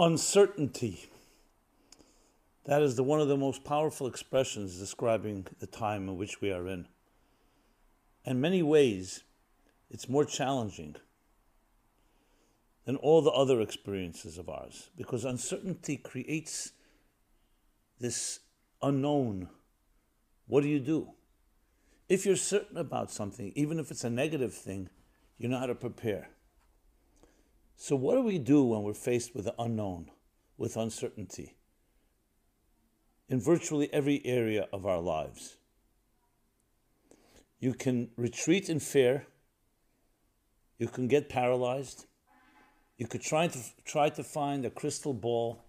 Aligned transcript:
Uncertainty. 0.00 1.10
That 2.64 2.80
is 2.80 2.96
the, 2.96 3.02
one 3.02 3.20
of 3.20 3.28
the 3.28 3.36
most 3.36 3.64
powerful 3.64 4.06
expressions 4.06 4.78
describing 4.78 5.46
the 5.58 5.66
time 5.66 6.08
in 6.08 6.16
which 6.16 6.40
we 6.40 6.50
are 6.50 6.66
in. 6.66 6.88
In 8.24 8.40
many 8.40 8.62
ways, 8.62 9.24
it's 9.90 10.08
more 10.08 10.24
challenging 10.24 10.96
than 12.86 12.96
all 12.96 13.20
the 13.20 13.30
other 13.30 13.60
experiences 13.60 14.38
of 14.38 14.48
ours 14.48 14.88
because 14.96 15.26
uncertainty 15.26 15.98
creates 15.98 16.72
this 17.98 18.40
unknown. 18.80 19.50
What 20.46 20.62
do 20.62 20.70
you 20.70 20.80
do? 20.80 21.10
If 22.08 22.24
you're 22.24 22.36
certain 22.36 22.78
about 22.78 23.10
something, 23.10 23.52
even 23.54 23.78
if 23.78 23.90
it's 23.90 24.04
a 24.04 24.08
negative 24.08 24.54
thing, 24.54 24.88
you 25.36 25.46
know 25.46 25.58
how 25.58 25.66
to 25.66 25.74
prepare. 25.74 26.30
So, 27.82 27.96
what 27.96 28.16
do 28.16 28.20
we 28.20 28.38
do 28.38 28.62
when 28.62 28.82
we're 28.82 28.92
faced 28.92 29.34
with 29.34 29.46
the 29.46 29.54
unknown, 29.58 30.10
with 30.58 30.76
uncertainty? 30.76 31.54
In 33.26 33.40
virtually 33.40 33.90
every 33.90 34.20
area 34.26 34.68
of 34.70 34.84
our 34.84 35.00
lives, 35.00 35.56
you 37.58 37.72
can 37.72 38.10
retreat 38.18 38.68
in 38.68 38.80
fear, 38.80 39.26
you 40.76 40.88
can 40.88 41.08
get 41.08 41.30
paralyzed, 41.30 42.04
you 42.98 43.06
could 43.06 43.22
try 43.22 43.48
to, 43.48 43.58
try 43.86 44.10
to 44.10 44.22
find 44.22 44.66
a 44.66 44.70
crystal 44.70 45.14
ball 45.14 45.64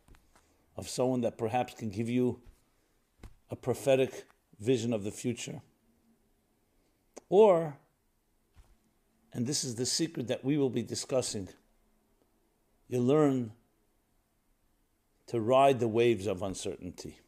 of 0.75 0.89
someone 0.89 1.21
that 1.21 1.37
perhaps 1.37 1.75
can 1.75 1.89
give 1.89 2.09
you 2.09 2.41
a 3.49 3.55
prophetic 3.55 4.25
vision 4.59 4.91
of 4.91 5.05
the 5.05 5.11
future. 5.11 5.61
Or, 7.29 7.77
and 9.31 9.47
this 9.47 9.63
is 9.63 9.75
the 9.75 9.85
secret 9.85 10.27
that 10.27 10.43
we 10.43 10.57
will 10.57 10.69
be 10.69 10.83
discussing, 10.83 11.47
you 12.91 12.99
learn 12.99 13.53
to 15.25 15.39
ride 15.39 15.79
the 15.79 15.87
waves 15.87 16.27
of 16.27 16.43
uncertainty. 16.43 17.19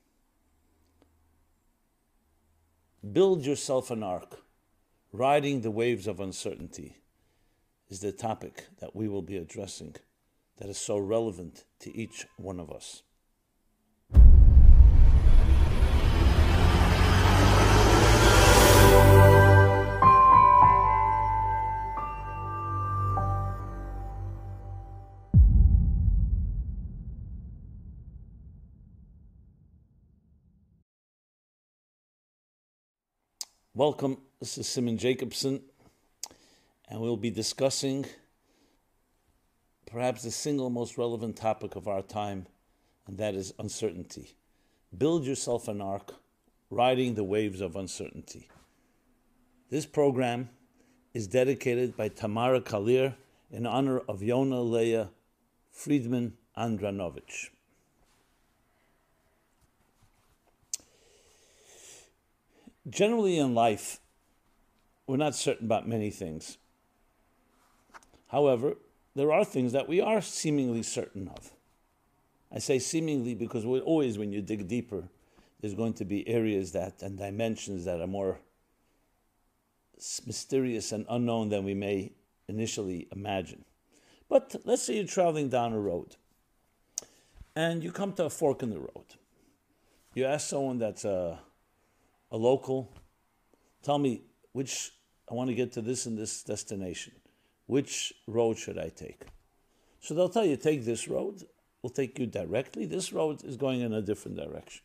Build 3.14 3.45
yourself 3.45 3.89
an 3.89 4.03
ark. 4.03 4.42
Riding 5.14 5.61
the 5.61 5.72
waves 5.72 6.05
of 6.05 6.20
uncertainty 6.20 6.97
is 7.89 8.02
the 8.02 8.11
topic 8.11 8.66
that 8.80 8.94
we 8.95 9.08
will 9.08 9.22
be 9.22 9.38
addressing 9.38 9.95
that 10.58 10.67
is 10.67 10.78
so 10.78 10.97
relevant 10.97 11.64
to 11.80 11.95
each 11.95 12.25
one 12.36 12.59
of 12.59 12.70
us. 12.70 13.03
Welcome. 33.75 34.19
This 34.39 34.59
is 34.59 34.67
Simon 34.67 34.99
Jacobson, 34.99 35.59
and 36.88 37.02
we'll 37.02 37.17
be 37.17 37.31
discussing 37.31 38.05
perhaps 39.88 40.21
the 40.21 40.30
single 40.30 40.69
most 40.69 40.95
relevant 40.95 41.38
topic 41.38 41.75
of 41.75 41.88
our 41.88 42.03
time, 42.03 42.45
and 43.07 43.17
that 43.17 43.33
is 43.33 43.52
uncertainty. 43.57 44.35
Build 44.95 45.25
yourself 45.25 45.67
an 45.67 45.81
ark, 45.81 46.13
riding 46.69 47.15
the 47.15 47.23
waves 47.23 47.61
of 47.61 47.75
uncertainty. 47.75 48.47
This 49.71 49.87
program 49.87 50.49
is 51.15 51.25
dedicated 51.25 51.97
by 51.97 52.09
Tamara 52.09 52.61
Kalir 52.61 53.15
in 53.49 53.65
honor 53.65 53.97
of 53.97 54.19
Yona 54.19 54.63
Leah 54.69 55.09
Friedman 55.71 56.33
Andranovich. 56.55 57.49
Generally 62.89 63.38
in 63.38 63.53
life, 63.53 64.00
we're 65.08 65.17
not 65.17 65.36
certain 65.36 65.66
about 65.66 65.88
many 65.88 66.10
things. 66.10 66.58
However, 68.27 68.76
there 69.16 69.32
are 69.32 69.45
things 69.45 69.71
that 69.73 69.88
we 69.88 70.02
are 70.02 70.21
seemingly 70.21 70.83
certain 70.83 71.27
of. 71.27 71.52
I 72.52 72.60
say 72.60 72.80
seemingly 72.80 73.36
because 73.36 73.66
always, 73.66 74.17
when 74.17 74.32
you 74.32 74.42
dig 74.42 74.67
deeper, 74.67 75.10
there's 75.61 75.76
going 75.76 75.93
to 75.93 76.05
be 76.05 76.27
areas 76.27 76.72
that 76.73 77.02
and 77.02 77.17
dimensions 77.17 77.86
that 77.86 78.02
are 78.02 78.08
more 78.08 78.39
mysterious 80.26 80.92
and 80.92 81.05
unknown 81.10 81.49
than 81.49 81.64
we 81.64 81.73
may 81.73 82.11
initially 82.48 83.08
imagine. 83.16 83.64
But 84.30 84.55
let's 84.66 84.83
say 84.83 84.95
you're 84.95 85.05
traveling 85.05 85.49
down 85.49 85.73
a 85.73 85.80
road 85.80 86.16
and 87.55 87.83
you 87.83 87.92
come 87.92 88.14
to 88.14 88.26
a 88.26 88.30
fork 88.30 88.64
in 88.64 88.72
the 88.72 88.80
road. 88.80 89.16
You 90.14 90.26
ask 90.26 90.49
someone 90.49 90.80
that's 90.80 91.05
a 91.05 91.39
a 92.33 92.38
local, 92.38 92.92
tell 93.83 93.99
me 93.99 94.23
which 94.52 94.92
I 95.32 95.36
want 95.36 95.49
to 95.49 95.55
get 95.55 95.71
to 95.73 95.82
this 95.82 96.05
and 96.08 96.17
this 96.17 96.44
destination. 96.44 97.14
Which 97.67 98.11
road 98.27 98.58
should 98.58 98.77
I 98.77 98.89
take? 98.89 99.21
So 100.02 100.14
they'll 100.14 100.27
tell 100.27 100.43
you, 100.43 100.58
take 100.58 100.83
this 100.83 101.08
road, 101.08 101.43
will 101.82 101.92
take 101.92 102.20
you 102.20 102.26
directly. 102.26 102.86
This 102.86 103.14
road 103.14 103.43
is 103.45 103.55
going 103.55 103.82
in 103.82 103.93
a 103.93 104.02
different 104.02 104.36
direction. 104.36 104.82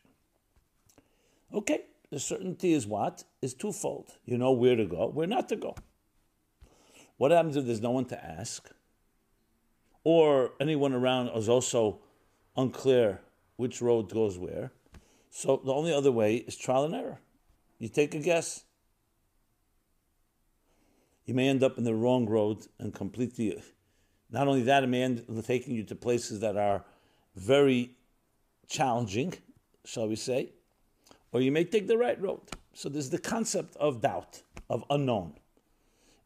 Okay, 1.53 1.81
the 2.11 2.21
certainty 2.21 2.75
is 2.75 2.87
what? 2.87 3.25
Is 3.43 3.55
twofold. 3.55 4.11
You 4.27 4.39
know 4.39 4.53
where 4.53 4.77
to 4.77 4.85
go, 4.85 5.09
where 5.09 5.27
not 5.27 5.49
to 5.49 5.57
go. 5.57 5.75
What 7.17 7.31
happens 7.31 7.57
if 7.57 7.65
there's 7.65 7.81
no 7.81 7.91
one 7.91 8.05
to 8.07 8.25
ask? 8.25 8.71
Or 10.05 10.53
anyone 10.61 10.93
around 10.93 11.29
is 11.29 11.49
also 11.49 12.01
unclear 12.57 13.21
which 13.57 13.81
road 13.81 14.13
goes 14.13 14.39
where. 14.39 14.71
So 15.31 15.61
the 15.65 15.73
only 15.73 15.93
other 15.93 16.13
way 16.13 16.37
is 16.37 16.57
trial 16.57 16.85
and 16.85 16.95
error. 16.95 17.19
You 17.79 17.89
take 17.89 18.15
a 18.15 18.19
guess. 18.19 18.65
You 21.25 21.35
may 21.35 21.49
end 21.49 21.63
up 21.63 21.79
in 21.79 21.85
the 21.85 21.95
wrong 21.95 22.27
road 22.27 22.67
and 22.79 22.93
completely. 22.93 23.63
Not 24.31 24.49
only 24.49 24.63
that, 24.63 24.83
it 24.83 24.89
may 24.89 25.03
end 25.03 25.25
up 25.29 25.45
taking 25.45 25.75
you 25.75 25.85
to 25.85 25.95
places 25.95 26.41
that 26.41 26.57
are 26.57 26.85
very 27.37 27.97
challenging, 28.67 29.35
shall 29.85 30.09
we 30.09 30.17
say, 30.17 30.53
or 31.33 31.41
you 31.41 31.53
may 31.53 31.65
take 31.65 31.87
the 31.87 31.97
right 31.97 32.21
road. 32.21 32.41
So 32.73 32.89
there's 32.89 33.11
the 33.11 33.19
concept 33.19 33.77
of 33.77 34.01
doubt, 34.01 34.43
of 34.69 34.85
unknown. 34.91 35.35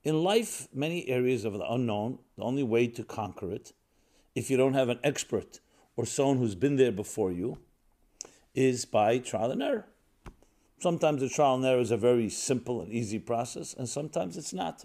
In 0.04 0.22
life, 0.22 0.68
many 0.74 1.08
areas 1.08 1.44
of 1.44 1.52
the 1.52 1.70
unknown, 1.70 2.18
the 2.36 2.42
only 2.42 2.62
way 2.62 2.88
to 2.88 3.04
conquer 3.04 3.52
it, 3.52 3.72
if 4.34 4.50
you 4.50 4.56
don't 4.56 4.74
have 4.74 4.88
an 4.88 4.98
expert 5.04 5.60
or 5.96 6.06
someone 6.06 6.38
who's 6.38 6.54
been 6.54 6.76
there 6.76 6.92
before 6.92 7.30
you, 7.30 7.58
is 8.54 8.84
by 8.84 9.18
trial 9.18 9.50
and 9.50 9.62
error. 9.62 9.86
Sometimes 10.82 11.20
the 11.20 11.28
trial 11.28 11.54
and 11.54 11.64
error 11.64 11.78
is 11.78 11.92
a 11.92 11.96
very 11.96 12.28
simple 12.28 12.80
and 12.82 12.92
easy 12.92 13.20
process, 13.20 13.72
and 13.72 13.88
sometimes 13.88 14.36
it's 14.36 14.52
not. 14.52 14.84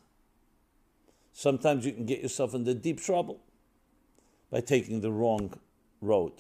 Sometimes 1.34 1.88
you 1.88 1.92
can 1.92 2.06
get 2.06 2.22
yourself 2.22 2.54
into 2.54 2.76
deep 2.76 3.02
trouble 3.02 3.42
by 4.52 4.62
taking 4.62 5.02
the 5.02 5.12
wrong 5.12 5.60
road. 6.00 6.34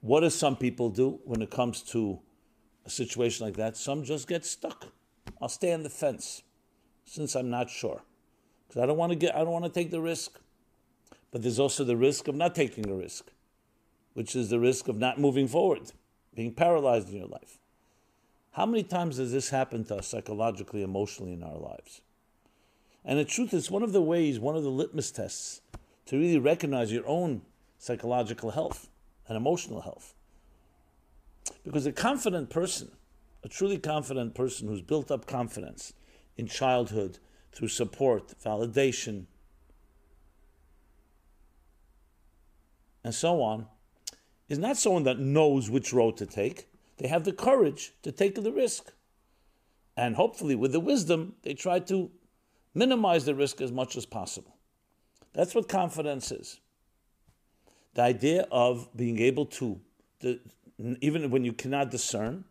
What 0.00 0.22
do 0.22 0.30
some 0.30 0.56
people 0.56 0.90
do 0.90 1.20
when 1.24 1.40
it 1.40 1.52
comes 1.52 1.82
to 1.82 2.18
a 2.84 2.90
situation 2.90 3.46
like 3.46 3.54
that? 3.58 3.76
Some 3.76 4.02
just 4.02 4.26
get 4.26 4.44
stuck. 4.44 4.88
I'll 5.40 5.48
stay 5.48 5.72
on 5.72 5.84
the 5.84 5.88
fence 5.88 6.42
since 7.04 7.36
I'm 7.36 7.48
not 7.48 7.70
sure. 7.70 8.02
Because 8.66 8.82
I 8.82 8.86
don't 8.86 8.98
want 8.98 9.12
to 9.12 9.16
get 9.16 9.36
I 9.36 9.38
don't 9.38 9.52
want 9.52 9.66
to 9.66 9.70
take 9.70 9.92
the 9.92 10.00
risk. 10.00 10.40
But 11.30 11.42
there's 11.42 11.60
also 11.60 11.84
the 11.84 11.96
risk 11.96 12.26
of 12.26 12.34
not 12.34 12.56
taking 12.56 12.82
the 12.82 12.94
risk, 12.94 13.30
which 14.14 14.34
is 14.34 14.50
the 14.50 14.58
risk 14.58 14.88
of 14.88 14.98
not 14.98 15.20
moving 15.20 15.46
forward, 15.46 15.92
being 16.34 16.52
paralyzed 16.52 17.08
in 17.08 17.14
your 17.14 17.28
life. 17.28 17.60
How 18.52 18.66
many 18.66 18.82
times 18.82 19.18
does 19.18 19.32
this 19.32 19.50
happen 19.50 19.84
to 19.84 19.96
us 19.96 20.08
psychologically, 20.08 20.82
emotionally 20.82 21.32
in 21.32 21.42
our 21.42 21.56
lives? 21.56 22.00
And 23.04 23.18
the 23.18 23.24
truth 23.24 23.54
is, 23.54 23.70
one 23.70 23.82
of 23.82 23.92
the 23.92 24.02
ways, 24.02 24.40
one 24.40 24.56
of 24.56 24.62
the 24.62 24.70
litmus 24.70 25.10
tests 25.10 25.62
to 26.06 26.18
really 26.18 26.38
recognize 26.38 26.92
your 26.92 27.06
own 27.06 27.42
psychological 27.78 28.50
health 28.50 28.88
and 29.28 29.36
emotional 29.36 29.82
health. 29.82 30.14
Because 31.64 31.86
a 31.86 31.92
confident 31.92 32.50
person, 32.50 32.90
a 33.44 33.48
truly 33.48 33.78
confident 33.78 34.34
person 34.34 34.68
who's 34.68 34.82
built 34.82 35.10
up 35.10 35.26
confidence 35.26 35.94
in 36.36 36.46
childhood 36.46 37.18
through 37.52 37.68
support, 37.68 38.34
validation, 38.44 39.26
and 43.04 43.14
so 43.14 43.40
on, 43.40 43.66
is 44.48 44.58
not 44.58 44.76
someone 44.76 45.04
that 45.04 45.18
knows 45.18 45.70
which 45.70 45.92
road 45.92 46.16
to 46.16 46.26
take 46.26 46.69
they 47.00 47.08
have 47.08 47.24
the 47.24 47.32
courage 47.32 47.94
to 48.02 48.12
take 48.12 48.34
the 48.34 48.52
risk. 48.52 48.92
And 49.96 50.16
hopefully, 50.16 50.54
with 50.54 50.72
the 50.72 50.80
wisdom, 50.80 51.34
they 51.42 51.54
try 51.54 51.78
to 51.80 52.10
minimize 52.74 53.24
the 53.24 53.34
risk 53.34 53.62
as 53.62 53.72
much 53.72 53.96
as 53.96 54.04
possible. 54.04 54.56
That's 55.32 55.54
what 55.54 55.66
confidence 55.66 56.30
is. 56.30 56.60
The 57.94 58.02
idea 58.02 58.46
of 58.52 58.88
being 58.94 59.18
able 59.18 59.46
to, 59.46 59.80
to 60.20 60.40
even 61.00 61.30
when 61.30 61.42
you 61.42 61.54
cannot 61.54 61.90
discern, 61.90 62.44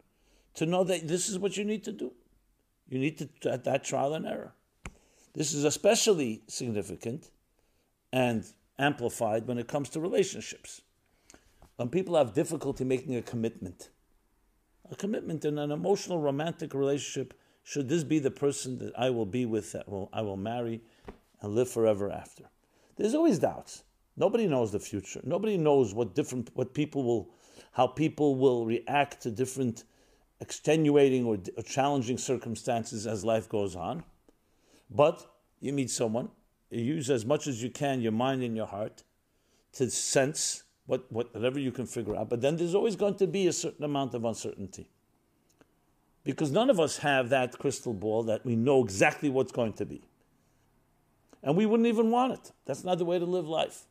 to 0.55 0.65
know 0.65 0.83
that 0.83 1.07
this 1.07 1.29
is 1.29 1.37
what 1.37 1.55
you 1.55 1.63
need 1.63 1.83
to 1.83 1.91
do. 1.91 2.11
You 2.89 2.97
need 2.97 3.19
to 3.19 3.51
at 3.51 3.65
that 3.65 3.83
trial 3.83 4.15
and 4.15 4.25
error. 4.25 4.53
This 5.35 5.53
is 5.53 5.63
especially 5.63 6.41
significant 6.47 7.29
and 8.11 8.43
amplified 8.79 9.47
when 9.47 9.59
it 9.59 9.67
comes 9.67 9.89
to 9.89 9.99
relationships. 9.99 10.81
When 11.75 11.89
people 11.89 12.17
have 12.17 12.33
difficulty 12.33 12.83
making 12.83 13.15
a 13.15 13.21
commitment, 13.21 13.89
a 14.91 14.95
commitment 14.95 15.45
in 15.45 15.57
an 15.57 15.71
emotional, 15.71 16.19
romantic 16.19 16.73
relationship, 16.73 17.33
should 17.63 17.89
this 17.89 18.03
be 18.03 18.19
the 18.19 18.31
person 18.31 18.77
that 18.79 18.93
I 18.97 19.09
will 19.09 19.25
be 19.25 19.45
with, 19.45 19.71
that 19.73 19.87
will, 19.87 20.09
I 20.11 20.21
will 20.21 20.37
marry 20.37 20.81
and 21.41 21.55
live 21.55 21.69
forever 21.69 22.11
after? 22.11 22.45
There's 22.95 23.13
always 23.13 23.39
doubts. 23.39 23.83
Nobody 24.17 24.47
knows 24.47 24.71
the 24.71 24.79
future. 24.79 25.21
Nobody 25.23 25.57
knows 25.57 25.93
what 25.93 26.15
different, 26.15 26.49
what 26.53 26.73
people 26.73 27.03
will, 27.03 27.29
how 27.71 27.87
people 27.87 28.35
will 28.35 28.65
react 28.65 29.21
to 29.21 29.31
different 29.31 29.83
extenuating 30.41 31.25
or, 31.25 31.37
or 31.55 31.63
challenging 31.63 32.17
circumstances 32.17 33.05
as 33.05 33.23
life 33.23 33.47
goes 33.47 33.75
on. 33.75 34.03
But 34.89 35.25
you 35.59 35.73
meet 35.73 35.89
someone, 35.89 36.29
you 36.69 36.81
use 36.81 37.09
as 37.09 37.25
much 37.25 37.47
as 37.47 37.61
you 37.61 37.69
can 37.69 38.01
your 38.01 38.11
mind 38.11 38.43
and 38.43 38.55
your 38.55 38.67
heart 38.67 39.03
to 39.73 39.89
sense 39.89 40.63
what, 40.89 41.05
whatever 41.11 41.59
you 41.59 41.71
can 41.71 41.85
figure 41.85 42.15
out. 42.15 42.29
But 42.29 42.41
then 42.41 42.57
there's 42.57 42.73
always 42.73 42.95
going 42.95 43.13
to 43.15 43.27
be 43.27 43.45
a 43.45 43.53
certain 43.53 43.85
amount 43.85 44.15
of 44.15 44.25
uncertainty. 44.25 44.89
Because 46.23 46.49
none 46.49 46.71
of 46.71 46.79
us 46.79 46.97
have 46.97 47.29
that 47.29 47.59
crystal 47.59 47.93
ball 47.93 48.23
that 48.23 48.43
we 48.43 48.55
know 48.55 48.83
exactly 48.83 49.29
what's 49.29 49.51
going 49.51 49.73
to 49.73 49.85
be. 49.85 50.01
And 51.43 51.55
we 51.55 51.67
wouldn't 51.67 51.85
even 51.85 52.09
want 52.09 52.33
it. 52.33 52.51
That's 52.65 52.83
not 52.83 52.97
the 52.97 53.05
way 53.05 53.19
to 53.19 53.25
live 53.25 53.47
life. 53.47 53.83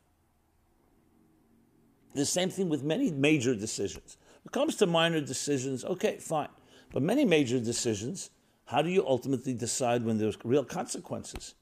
The 2.15 2.25
same 2.25 2.49
thing 2.49 2.67
with 2.67 2.83
many 2.83 3.11
major 3.11 3.55
decisions. 3.55 4.17
When 4.43 4.49
it 4.49 4.51
comes 4.51 4.75
to 4.75 4.85
minor 4.85 5.21
decisions, 5.21 5.85
okay, 5.85 6.17
fine. 6.17 6.49
But 6.91 7.01
many 7.01 7.23
major 7.23 7.61
decisions, 7.61 8.29
how 8.65 8.81
do 8.81 8.89
you 8.89 9.07
ultimately 9.07 9.53
decide 9.53 10.03
when 10.03 10.17
there's 10.17 10.37
real 10.43 10.65
consequences? 10.65 11.55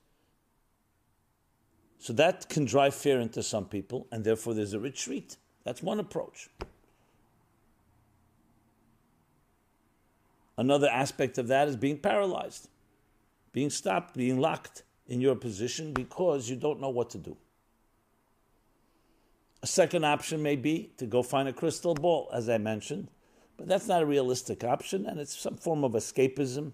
So 1.99 2.13
that 2.13 2.47
can 2.49 2.65
drive 2.65 2.94
fear 2.94 3.19
into 3.19 3.41
some 3.41 3.65
people, 3.65 4.07
and 4.11 4.23
therefore 4.23 4.53
there's 4.53 4.73
a 4.73 4.79
retreat. 4.79 5.38
That's 5.63 5.81
one 5.81 5.99
approach. 5.99 6.49
Another 10.57 10.89
aspect 10.89 11.38
of 11.38 11.47
that 11.47 11.67
is 11.67 11.75
being 11.75 11.99
paralyzed, 11.99 12.69
being 13.51 13.69
stopped, 13.69 14.15
being 14.15 14.39
locked 14.39 14.83
in 15.07 15.21
your 15.21 15.35
position 15.35 15.94
because 15.94 16.49
you 16.49 16.55
don't 16.55 16.81
know 16.81 16.89
what 16.89 17.09
to 17.11 17.17
do. 17.17 17.38
A 19.63 19.67
second 19.67 20.05
option 20.05 20.41
may 20.41 20.55
be 20.55 20.91
to 20.97 21.05
go 21.05 21.23
find 21.23 21.47
a 21.47 21.53
crystal 21.53 21.94
ball, 21.94 22.29
as 22.33 22.47
I 22.49 22.57
mentioned, 22.57 23.09
but 23.57 23.67
that's 23.67 23.88
not 23.88 24.03
a 24.03 24.05
realistic 24.05 24.63
option, 24.63 25.05
and 25.05 25.19
it's 25.19 25.38
some 25.38 25.57
form 25.57 25.83
of 25.83 25.94
escapism 25.94 26.73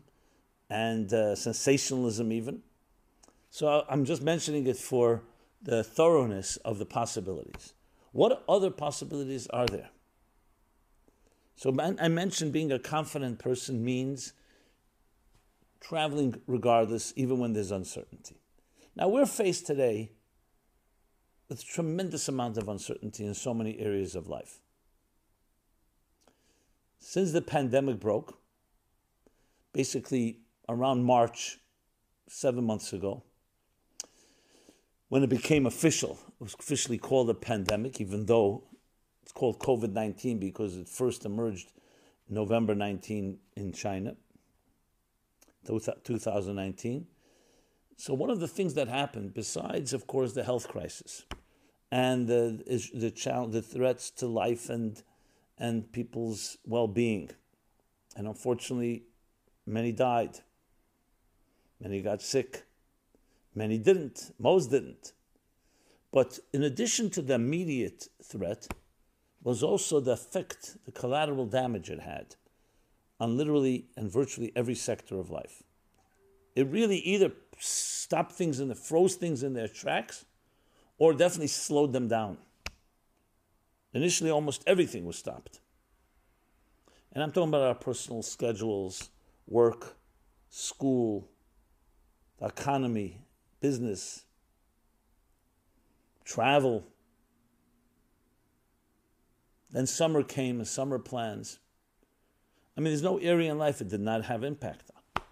and 0.70 1.14
uh, 1.14 1.36
sensationalism, 1.36 2.32
even. 2.32 2.62
So 3.54 3.86
I'm 3.88 4.04
just 4.04 4.24
mentioning 4.24 4.66
it 4.66 4.78
for 4.78 5.22
the 5.62 5.84
thoroughness 5.84 6.58
of 6.66 6.80
the 6.80 6.88
possibilities. 6.88 7.74
What 8.12 8.44
other 8.50 8.72
possibilities 8.72 9.46
are 9.46 9.68
there? 9.68 9.92
So 11.56 11.72
I 11.80 12.08
mentioned 12.08 12.52
being 12.52 12.72
a 12.72 12.80
confident 12.80 13.38
person 13.38 13.86
means 13.86 14.34
traveling 15.80 16.42
regardless, 16.48 17.14
even 17.16 17.38
when 17.38 17.54
there's 17.54 17.70
uncertainty. 17.70 18.42
Now 18.96 19.08
we're 19.08 19.28
faced 19.28 19.68
today 19.68 20.14
with 21.48 21.62
a 21.62 21.64
tremendous 21.64 22.28
amount 22.28 22.58
of 22.58 22.68
uncertainty 22.68 23.24
in 23.24 23.36
so 23.36 23.54
many 23.54 23.78
areas 23.78 24.16
of 24.16 24.28
life. 24.28 24.62
Since 26.98 27.34
the 27.34 27.42
pandemic 27.44 28.00
broke, 28.00 28.40
basically 29.74 30.40
around 30.68 31.04
March, 31.04 31.60
seven 32.28 32.64
months 32.64 32.94
ago, 32.94 33.22
when 35.10 35.24
it 35.24 35.30
became 35.30 35.66
official, 35.66 36.20
it 36.28 36.44
was 36.44 36.56
officially 36.60 36.98
called 36.98 37.30
a 37.30 37.34
pandemic, 37.34 38.02
even 38.02 38.26
though 38.26 38.64
it's 39.22 39.32
called 39.32 39.60
COVID 39.60 39.94
19 39.94 40.40
because 40.40 40.78
it 40.78 40.90
first 40.90 41.26
emerged 41.26 41.72
November 42.30 42.76
19 42.76 43.38
in 43.56 43.74
China, 43.74 44.16
2019. 45.66 47.08
So 47.96 48.14
one 48.14 48.30
of 48.30 48.40
the 48.40 48.48
things 48.48 48.74
that 48.74 48.88
happened, 48.88 49.34
besides, 49.34 49.94
of 49.94 50.08
course, 50.08 50.34
the 50.34 50.44
health 50.44 50.68
crisis 50.68 51.26
and 51.92 52.28
the 52.28 52.64
the, 52.94 53.48
the 53.50 53.62
threats 53.62 54.10
to 54.10 54.28
life 54.28 54.70
and 54.70 55.04
and 55.60 55.92
people's 55.92 56.58
well-being, 56.66 57.30
and 58.16 58.28
unfortunately, 58.28 59.04
many 59.66 59.92
died. 59.92 60.40
Many 61.80 62.02
got 62.02 62.22
sick. 62.22 62.64
Many 63.56 63.78
didn't. 63.78 64.34
Most 64.40 64.72
didn't. 64.72 65.14
But 66.12 66.40
in 66.54 66.64
addition 66.64 67.10
to 67.12 67.22
the 67.22 67.36
immediate 67.36 68.08
threat, 68.24 68.68
was 69.44 69.62
also 69.62 70.00
the 70.00 70.14
effect, 70.14 70.78
the 70.86 70.92
collateral 70.92 71.46
damage 71.46 71.90
it 71.90 72.00
had 72.00 72.36
on 73.20 73.38
literally 73.38 73.88
and 73.96 74.12
virtually 74.12 74.52
every 74.56 74.76
sector 74.76 75.20
of 75.20 75.30
life. 75.30 75.64
It 76.56 76.68
really 76.68 76.98
either 77.00 77.32
stopped 77.60 78.32
things 78.34 78.60
and 78.60 78.78
froze 78.78 79.16
things 79.16 79.44
in 79.44 79.54
their 79.54 79.68
tracks, 79.68 80.26
or 80.98 81.14
definitely 81.14 81.48
slowed 81.48 81.94
them 81.94 82.08
down. 82.08 82.38
Initially, 83.94 84.30
almost 84.30 84.64
everything 84.66 85.06
was 85.06 85.18
stopped. 85.18 85.60
And 87.12 87.24
I'm 87.24 87.32
talking 87.32 87.50
about 87.50 87.62
our 87.62 87.76
personal 87.76 88.24
schedules, 88.24 89.10
work, 89.48 89.96
school, 90.50 91.28
the 92.40 92.48
economy, 92.48 93.22
business, 93.64 94.26
travel. 96.26 96.84
Then 99.72 99.88
summer 99.88 100.22
came 100.22 100.58
and 100.58 100.68
summer 100.68 101.00
plans. 101.00 101.60
I 102.76 102.82
mean, 102.82 102.92
there's 102.92 103.02
no 103.02 103.20
area 103.20 103.50
in 103.50 103.58
life 103.58 103.80
it 103.80 103.88
did 103.88 104.02
not 104.02 104.26
have 104.26 104.44
impact 104.44 104.92
on. 104.94 105.24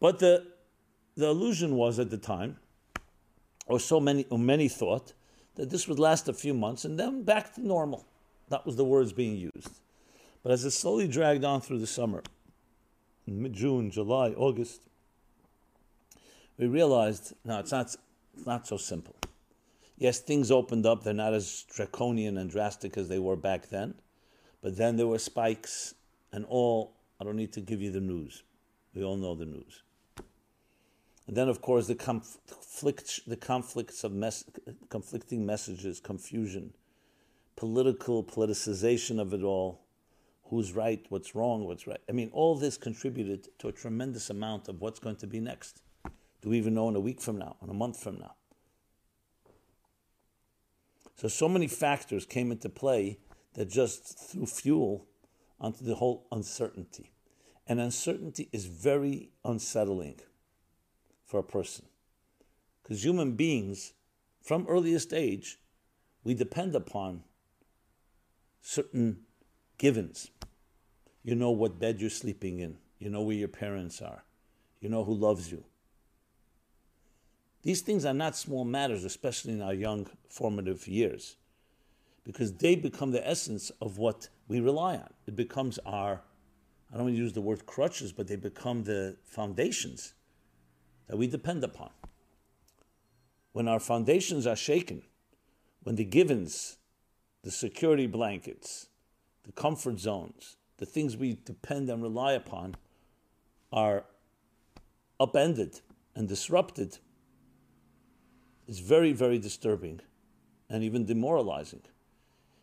But 0.00 0.18
the, 0.18 0.48
the 1.16 1.28
illusion 1.28 1.76
was 1.76 2.00
at 2.00 2.10
the 2.10 2.18
time, 2.18 2.56
or 3.66 3.78
so 3.78 4.00
many, 4.00 4.26
or 4.28 4.40
many 4.40 4.68
thought, 4.68 5.12
that 5.54 5.70
this 5.70 5.86
would 5.86 6.00
last 6.00 6.28
a 6.28 6.32
few 6.32 6.52
months 6.52 6.84
and 6.84 6.98
then 6.98 7.22
back 7.22 7.54
to 7.54 7.64
normal. 7.64 8.06
That 8.48 8.66
was 8.66 8.74
the 8.74 8.84
words 8.84 9.12
being 9.12 9.36
used. 9.36 9.78
But 10.42 10.50
as 10.50 10.64
it 10.64 10.72
slowly 10.72 11.06
dragged 11.06 11.44
on 11.44 11.60
through 11.60 11.78
the 11.78 11.86
summer, 11.86 12.24
June, 13.52 13.90
July, 13.90 14.30
August, 14.30 14.80
we 16.58 16.66
realized 16.66 17.34
no, 17.44 17.60
it's 17.60 17.70
not, 17.70 17.86
it's 18.34 18.46
not 18.46 18.66
so 18.66 18.76
simple. 18.76 19.14
Yes, 19.96 20.18
things 20.18 20.50
opened 20.50 20.86
up. 20.86 21.04
They're 21.04 21.14
not 21.14 21.34
as 21.34 21.64
draconian 21.74 22.38
and 22.38 22.50
drastic 22.50 22.96
as 22.96 23.08
they 23.08 23.18
were 23.18 23.36
back 23.36 23.68
then. 23.68 23.94
But 24.62 24.76
then 24.76 24.96
there 24.96 25.06
were 25.06 25.18
spikes 25.18 25.94
and 26.32 26.44
all. 26.46 26.94
I 27.20 27.24
don't 27.24 27.36
need 27.36 27.52
to 27.52 27.60
give 27.60 27.82
you 27.82 27.90
the 27.90 28.00
news. 28.00 28.42
We 28.94 29.04
all 29.04 29.16
know 29.16 29.34
the 29.34 29.44
news. 29.44 29.82
And 31.26 31.36
then, 31.36 31.48
of 31.48 31.60
course, 31.60 31.86
the 31.86 31.94
conflict, 31.94 33.20
the 33.26 33.36
conflicts 33.36 34.02
of 34.02 34.12
mes- 34.12 34.44
conflicting 34.88 35.46
messages, 35.46 36.00
confusion, 36.00 36.72
political 37.56 38.24
politicization 38.24 39.20
of 39.20 39.32
it 39.32 39.42
all, 39.42 39.82
who's 40.50 40.72
right, 40.72 41.06
what's 41.08 41.34
wrong, 41.34 41.64
what's 41.64 41.86
right. 41.86 42.00
I 42.08 42.12
mean, 42.12 42.28
all 42.32 42.56
this 42.56 42.76
contributed 42.76 43.48
to 43.60 43.68
a 43.68 43.72
tremendous 43.72 44.30
amount 44.30 44.68
of 44.68 44.80
what's 44.80 44.98
going 44.98 45.16
to 45.16 45.26
be 45.28 45.38
next. 45.38 45.80
Do 46.42 46.50
we 46.50 46.58
even 46.58 46.74
know 46.74 46.88
in 46.88 46.96
a 46.96 47.00
week 47.00 47.20
from 47.20 47.38
now, 47.38 47.56
in 47.62 47.70
a 47.70 47.74
month 47.74 48.02
from 48.02 48.18
now? 48.18 48.34
So, 51.14 51.28
so 51.28 51.48
many 51.48 51.68
factors 51.68 52.26
came 52.26 52.50
into 52.50 52.68
play 52.68 53.18
that 53.54 53.70
just 53.70 54.18
threw 54.18 54.46
fuel 54.46 55.06
onto 55.60 55.84
the 55.84 55.94
whole 55.94 56.26
uncertainty. 56.32 57.12
And 57.66 57.78
uncertainty 57.78 58.48
is 58.52 58.66
very 58.66 59.30
unsettling 59.44 60.20
for 61.26 61.38
a 61.38 61.44
person. 61.44 61.86
Because 62.82 63.04
human 63.04 63.36
beings, 63.36 63.92
from 64.42 64.66
earliest 64.68 65.12
age, 65.12 65.58
we 66.24 66.34
depend 66.34 66.74
upon 66.74 67.22
certain 68.60 69.20
givens. 69.78 70.30
You 71.22 71.34
know 71.34 71.50
what 71.50 71.78
bed 71.78 72.00
you're 72.00 72.10
sleeping 72.10 72.60
in. 72.60 72.78
You 72.98 73.10
know 73.10 73.22
where 73.22 73.36
your 73.36 73.48
parents 73.48 74.00
are. 74.00 74.24
You 74.80 74.88
know 74.88 75.04
who 75.04 75.14
loves 75.14 75.50
you. 75.50 75.64
These 77.62 77.82
things 77.82 78.04
are 78.06 78.14
not 78.14 78.36
small 78.36 78.64
matters, 78.64 79.04
especially 79.04 79.52
in 79.52 79.60
our 79.60 79.74
young 79.74 80.06
formative 80.28 80.88
years, 80.88 81.36
because 82.24 82.54
they 82.54 82.74
become 82.74 83.10
the 83.10 83.26
essence 83.26 83.70
of 83.82 83.98
what 83.98 84.28
we 84.48 84.60
rely 84.60 84.96
on. 84.96 85.10
It 85.26 85.36
becomes 85.36 85.78
our, 85.84 86.22
I 86.90 86.96
don't 86.96 87.04
want 87.04 87.16
to 87.16 87.22
use 87.22 87.34
the 87.34 87.42
word 87.42 87.66
crutches, 87.66 88.12
but 88.12 88.28
they 88.28 88.36
become 88.36 88.84
the 88.84 89.18
foundations 89.24 90.14
that 91.06 91.18
we 91.18 91.26
depend 91.26 91.62
upon. 91.62 91.90
When 93.52 93.68
our 93.68 93.80
foundations 93.80 94.46
are 94.46 94.56
shaken, 94.56 95.02
when 95.82 95.96
the 95.96 96.04
givens, 96.04 96.78
the 97.42 97.50
security 97.50 98.06
blankets, 98.06 98.86
the 99.44 99.52
comfort 99.52 99.98
zones, 99.98 100.56
the 100.80 100.86
things 100.86 101.14
we 101.16 101.38
depend 101.44 101.90
and 101.90 102.02
rely 102.02 102.32
upon 102.32 102.74
are 103.70 104.04
upended 105.20 105.78
and 106.16 106.26
disrupted 106.26 106.98
is 108.66 108.78
very, 108.80 109.12
very 109.12 109.38
disturbing 109.38 110.00
and 110.70 110.82
even 110.82 111.04
demoralizing. 111.04 111.82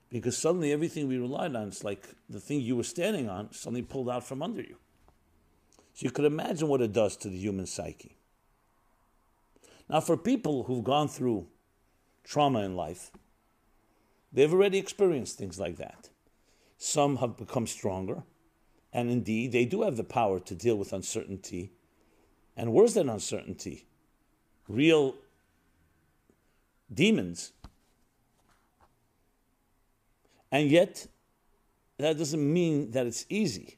Because 0.09 0.35
suddenly 0.35 0.71
everything 0.71 1.07
we 1.07 1.19
relied 1.19 1.55
on, 1.55 1.67
it's 1.67 1.83
like 1.83 2.07
the 2.27 2.39
thing 2.39 2.59
you 2.59 2.75
were 2.75 2.83
standing 2.83 3.29
on 3.29 3.53
suddenly 3.53 3.83
pulled 3.83 4.09
out 4.09 4.23
from 4.23 4.41
under 4.41 4.61
you. 4.61 4.77
So 5.93 6.05
you 6.05 6.11
could 6.11 6.25
imagine 6.25 6.67
what 6.67 6.81
it 6.81 6.93
does 6.93 7.17
to 7.17 7.29
the 7.29 7.37
human 7.37 7.67
psyche. 7.67 8.17
Now, 9.89 9.99
for 9.99 10.17
people 10.17 10.63
who've 10.63 10.83
gone 10.83 11.07
through 11.07 11.47
trauma 12.23 12.61
in 12.61 12.75
life, 12.75 13.11
they've 14.33 14.51
already 14.51 14.79
experienced 14.79 15.37
things 15.37 15.59
like 15.59 15.77
that. 15.77 16.09
Some 16.77 17.17
have 17.17 17.37
become 17.37 17.67
stronger, 17.67 18.23
and 18.93 19.09
indeed, 19.09 19.51
they 19.51 19.65
do 19.65 19.81
have 19.81 19.97
the 19.97 20.03
power 20.03 20.39
to 20.39 20.55
deal 20.55 20.75
with 20.75 20.93
uncertainty. 20.93 21.71
And 22.55 22.73
worse 22.73 22.93
than 22.93 23.09
uncertainty, 23.09 23.85
real 24.67 25.15
demons. 26.91 27.51
And 30.51 30.69
yet, 30.69 31.07
that 31.97 32.17
doesn't 32.17 32.53
mean 32.53 32.91
that 32.91 33.05
it's 33.05 33.25
easy. 33.29 33.77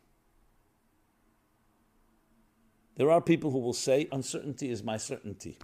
There 2.96 3.12
are 3.12 3.22
people 3.22 3.52
who 3.52 3.60
will 3.60 3.74
say, 3.74 4.08
uncertainty 4.12 4.70
is 4.70 4.84
my 4.84 4.98
certainty. 4.98 5.58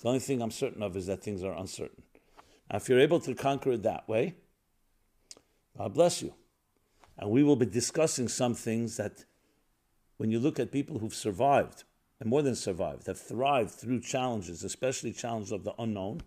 The 0.00 0.08
only 0.08 0.20
thing 0.20 0.42
I'm 0.42 0.50
certain 0.50 0.82
of 0.82 0.96
is 0.96 1.06
that 1.06 1.22
things 1.22 1.42
are 1.42 1.52
uncertain. 1.52 2.02
Now, 2.70 2.76
if 2.76 2.88
you're 2.88 3.00
able 3.00 3.20
to 3.20 3.34
conquer 3.34 3.72
it 3.72 3.82
that 3.82 4.08
way, 4.08 4.34
God 5.76 5.94
bless 5.94 6.22
you. 6.22 6.34
And 7.18 7.30
we 7.30 7.42
will 7.42 7.56
be 7.56 7.66
discussing 7.66 8.28
some 8.28 8.54
things 8.54 8.96
that, 8.96 9.24
when 10.16 10.30
you 10.30 10.38
look 10.38 10.58
at 10.58 10.72
people 10.72 10.98
who've 10.98 11.14
survived, 11.14 11.84
and 12.20 12.28
more 12.28 12.42
than 12.42 12.54
survived, 12.54 13.06
have 13.06 13.18
thrived 13.18 13.70
through 13.70 14.00
challenges, 14.00 14.64
especially 14.64 15.12
challenges 15.12 15.52
of 15.52 15.64
the 15.64 15.74
unknown, 15.78 16.22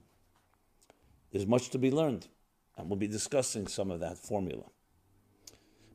there's 1.31 1.47
much 1.47 1.69
to 1.69 1.77
be 1.77 1.91
learned. 1.91 2.27
And 2.77 2.89
we'll 2.89 2.99
be 2.99 3.07
discussing 3.07 3.67
some 3.67 3.89
of 3.89 3.99
that 4.01 4.17
formula. 4.17 4.65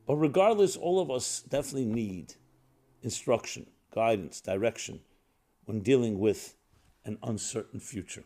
But 0.05 0.15
regardless, 0.15 0.75
all 0.75 0.99
of 0.99 1.09
us 1.09 1.41
definitely 1.41 1.85
need 1.85 2.33
instruction, 3.01 3.67
guidance, 3.93 4.41
direction 4.41 4.99
when 5.65 5.79
dealing 5.79 6.19
with 6.19 6.55
an 7.05 7.17
uncertain 7.23 7.79
future. 7.79 8.23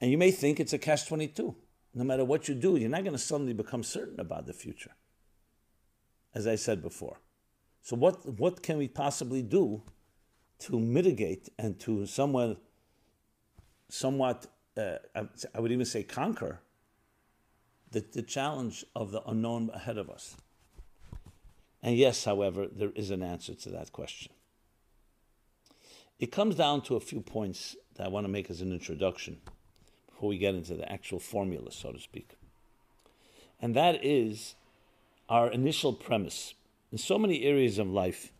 And 0.00 0.10
you 0.10 0.18
may 0.18 0.30
think 0.30 0.58
it's 0.58 0.72
a 0.72 0.78
catch 0.78 1.06
22 1.06 1.54
no 1.98 2.04
matter 2.04 2.24
what 2.24 2.46
you 2.46 2.54
do, 2.54 2.76
you're 2.76 2.88
not 2.88 3.02
going 3.02 3.16
to 3.16 3.18
suddenly 3.18 3.52
become 3.52 3.82
certain 3.82 4.20
about 4.20 4.46
the 4.46 4.52
future, 4.52 4.92
as 6.32 6.46
I 6.46 6.54
said 6.54 6.80
before. 6.80 7.18
So, 7.82 7.96
what, 7.96 8.24
what 8.38 8.62
can 8.62 8.78
we 8.78 8.86
possibly 8.86 9.42
do 9.42 9.82
to 10.60 10.78
mitigate 10.78 11.48
and 11.58 11.76
to 11.80 12.06
somewhat, 12.06 12.62
somewhat 13.88 14.46
uh, 14.76 14.98
I 15.52 15.58
would 15.58 15.72
even 15.72 15.86
say 15.86 16.04
conquer 16.04 16.60
the, 17.90 18.04
the 18.12 18.22
challenge 18.22 18.84
of 18.94 19.10
the 19.10 19.22
unknown 19.24 19.70
ahead 19.74 19.98
of 19.98 20.08
us? 20.08 20.36
And 21.82 21.96
yes, 21.96 22.24
however, 22.24 22.68
there 22.70 22.92
is 22.94 23.10
an 23.10 23.24
answer 23.24 23.54
to 23.54 23.70
that 23.70 23.90
question. 23.90 24.32
It 26.20 26.30
comes 26.30 26.54
down 26.54 26.82
to 26.82 26.94
a 26.94 27.00
few 27.00 27.20
points 27.20 27.74
that 27.96 28.06
I 28.06 28.08
want 28.08 28.24
to 28.24 28.28
make 28.28 28.50
as 28.50 28.60
an 28.60 28.72
introduction 28.72 29.40
before 30.18 30.30
we 30.30 30.38
get 30.38 30.56
into 30.56 30.74
the 30.74 30.90
actual 30.90 31.20
formula, 31.20 31.70
so 31.70 31.92
to 31.92 32.00
speak. 32.00 32.30
And 33.62 33.76
that 33.76 34.04
is 34.04 34.56
our 35.28 35.48
initial 35.48 35.92
premise. 35.92 36.54
In 36.90 36.98
so 36.98 37.20
many 37.20 37.44
areas 37.44 37.78
of 37.78 37.86
life, 37.86 38.32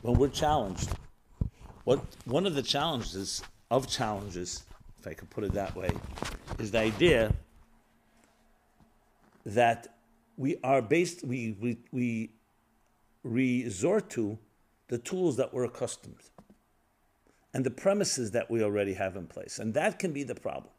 when 0.00 0.14
we're 0.14 0.30
challenged, 0.30 0.88
what 1.84 2.00
one 2.24 2.46
of 2.46 2.54
the 2.54 2.62
challenges 2.62 3.42
of 3.70 3.86
challenges, 3.86 4.64
if 4.98 5.06
I 5.06 5.12
could 5.12 5.28
put 5.28 5.44
it 5.44 5.52
that 5.52 5.76
way, 5.76 5.90
is 6.58 6.70
the 6.70 6.78
idea 6.78 7.34
that 9.44 9.98
we 10.38 10.56
are 10.64 10.80
based 10.80 11.22
we, 11.22 11.54
we, 11.60 11.76
we 11.92 12.30
resort 13.24 14.08
to 14.10 14.38
the 14.88 14.96
tools 14.96 15.36
that 15.36 15.52
we're 15.52 15.64
accustomed 15.64 16.30
and 17.52 17.62
the 17.62 17.70
premises 17.70 18.30
that 18.30 18.50
we 18.50 18.62
already 18.62 18.94
have 18.94 19.16
in 19.16 19.26
place. 19.26 19.58
And 19.58 19.74
that 19.74 19.98
can 19.98 20.12
be 20.12 20.22
the 20.22 20.34
problem. 20.34 20.70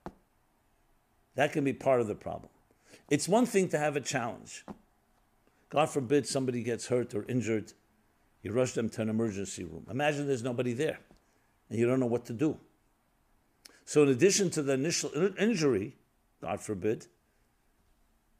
That 1.36 1.54
can 1.54 1.64
be 1.64 1.74
part 1.74 2.02
of 2.02 2.08
the 2.08 2.16
problem. 2.16 2.50
It's 3.10 3.28
one 3.28 3.46
thing 3.46 3.70
to 3.70 3.78
have 3.78 3.96
a 3.96 4.02
challenge. 4.02 4.66
God 5.70 5.90
forbid 5.90 6.26
somebody 6.26 6.64
gets 6.64 6.88
hurt 6.88 7.14
or 7.14 7.26
injured, 7.28 7.74
you 8.42 8.52
rush 8.52 8.74
them 8.74 8.90
to 8.90 9.02
an 9.02 9.10
emergency 9.10 9.64
room. 9.64 9.86
Imagine 9.90 10.28
there's 10.28 10.44
nobody 10.44 10.74
there 10.74 11.00
and 11.70 11.80
you 11.80 11.88
don't 11.88 12.00
know 12.00 12.06
what 12.06 12.26
to 12.26 12.34
do. 12.34 12.58
So, 13.86 14.04
in 14.04 14.10
addition 14.10 14.50
to 14.52 14.64
the 14.64 14.74
initial 14.74 15.12
injury, 15.38 15.96
God 16.42 16.62
forbid, 16.62 17.08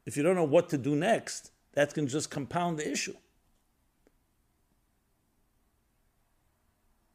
if 0.04 0.16
you 0.16 0.22
don't 0.22 0.36
know 0.36 0.44
what 0.44 0.68
to 0.70 0.78
do 0.78 0.96
next, 0.96 1.50
that 1.74 1.92
can 1.94 2.08
just 2.08 2.30
compound 2.30 2.78
the 2.78 2.90
issue. 2.90 3.14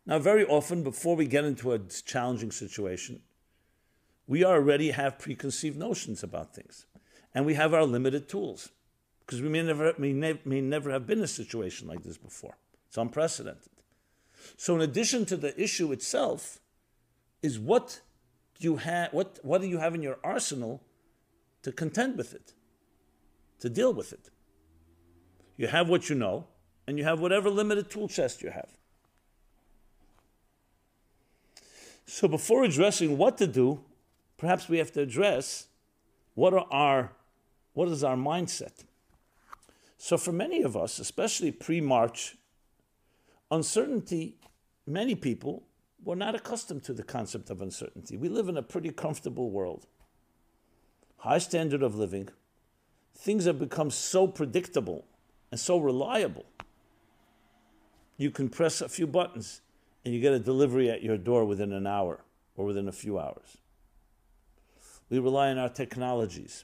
Now, 0.06 0.20
very 0.20 0.46
often, 0.46 0.84
before 0.84 1.16
we 1.16 1.26
get 1.26 1.46
into 1.46 1.74
a 1.74 1.80
challenging 1.80 2.52
situation, 2.52 3.22
we 4.32 4.46
already 4.46 4.92
have 4.92 5.20
preconceived 5.20 5.78
notions 5.78 6.24
about 6.24 6.56
things. 6.56 6.86
And 7.36 7.46
we 7.46 7.56
have 7.56 7.74
our 7.74 7.84
limited 7.84 8.30
tools 8.30 8.70
because 9.20 9.42
we 9.42 9.50
may 9.50 9.62
never, 9.62 9.94
may, 9.98 10.14
ne- 10.14 10.40
may 10.46 10.62
never 10.62 10.90
have 10.90 11.06
been 11.06 11.18
in 11.18 11.26
a 11.26 11.28
situation 11.28 11.86
like 11.86 12.04
this 12.04 12.18
before. 12.18 12.56
It's 12.88 12.96
unprecedented. 12.96 13.74
So, 14.56 14.74
in 14.76 14.82
addition 14.82 15.26
to 15.26 15.36
the 15.36 15.62
issue 15.62 15.92
itself, 15.92 16.60
is 17.42 17.60
what 17.60 18.00
do 18.58 18.70
you 18.70 18.78
have? 18.78 19.12
What 19.12 19.40
what 19.44 19.60
do 19.60 19.68
you 19.68 19.80
have 19.80 19.96
in 19.96 20.02
your 20.02 20.18
arsenal 20.24 20.82
to 21.64 21.74
contend 21.74 22.18
with 22.18 22.34
it, 22.34 22.54
to 23.60 23.70
deal 23.70 23.94
with 23.94 24.14
it? 24.14 24.30
You 25.58 25.68
have 25.68 25.90
what 25.90 26.10
you 26.10 26.16
know, 26.16 26.48
and 26.88 26.98
you 26.98 27.04
have 27.04 27.20
whatever 27.20 27.50
limited 27.50 27.90
tool 27.90 28.08
chest 28.08 28.42
you 28.42 28.52
have. 28.52 28.70
So, 32.06 32.30
before 32.30 32.64
addressing 32.64 33.18
what 33.18 33.38
to 33.40 33.48
do, 33.48 33.84
perhaps 34.42 34.68
we 34.68 34.80
have 34.80 34.92
to 34.92 35.02
address 35.02 35.68
what 36.34 36.52
are 36.52 36.66
our 36.72 37.12
what 37.74 37.88
is 37.88 38.04
our 38.04 38.16
mindset. 38.18 38.84
So 39.98 40.18
for 40.18 40.32
many 40.34 40.64
of 40.64 40.76
us, 40.76 41.00
especially 41.00 41.52
pre-March, 41.52 42.36
uncertainty, 43.50 44.36
many 44.86 45.16
people 45.16 45.64
were 46.04 46.16
not 46.16 46.34
accustomed 46.36 46.84
to 46.86 46.94
the 46.94 47.04
concept 47.04 47.50
of 47.50 47.62
uncertainty. 47.62 48.18
We 48.18 48.28
live 48.28 48.50
in 48.50 48.58
a 48.58 48.64
pretty 48.64 48.92
comfortable 48.92 49.52
world. 49.52 49.86
High 51.18 51.38
standard 51.38 51.84
of 51.84 51.96
living. 51.96 52.28
Things 53.16 53.46
have 53.46 53.60
become 53.60 53.92
so 53.92 54.28
predictable 54.28 55.06
and 55.52 55.60
so 55.60 55.78
reliable. 55.78 56.46
You 58.18 58.32
can 58.32 58.50
press 58.50 58.82
a 58.82 58.90
few 58.90 59.06
buttons 59.06 59.62
and 60.04 60.14
you 60.14 60.20
get 60.20 60.34
a 60.34 60.40
delivery 60.40 60.90
at 60.90 61.04
your 61.04 61.18
door 61.18 61.46
within 61.46 61.72
an 61.72 61.86
hour 61.86 62.22
or 62.58 62.66
within 62.66 62.88
a 62.88 62.92
few 62.92 63.20
hours. 63.20 63.61
We 65.12 65.20
rely 65.20 65.50
on 65.50 65.58
our 65.58 65.70
technologies. 65.70 66.64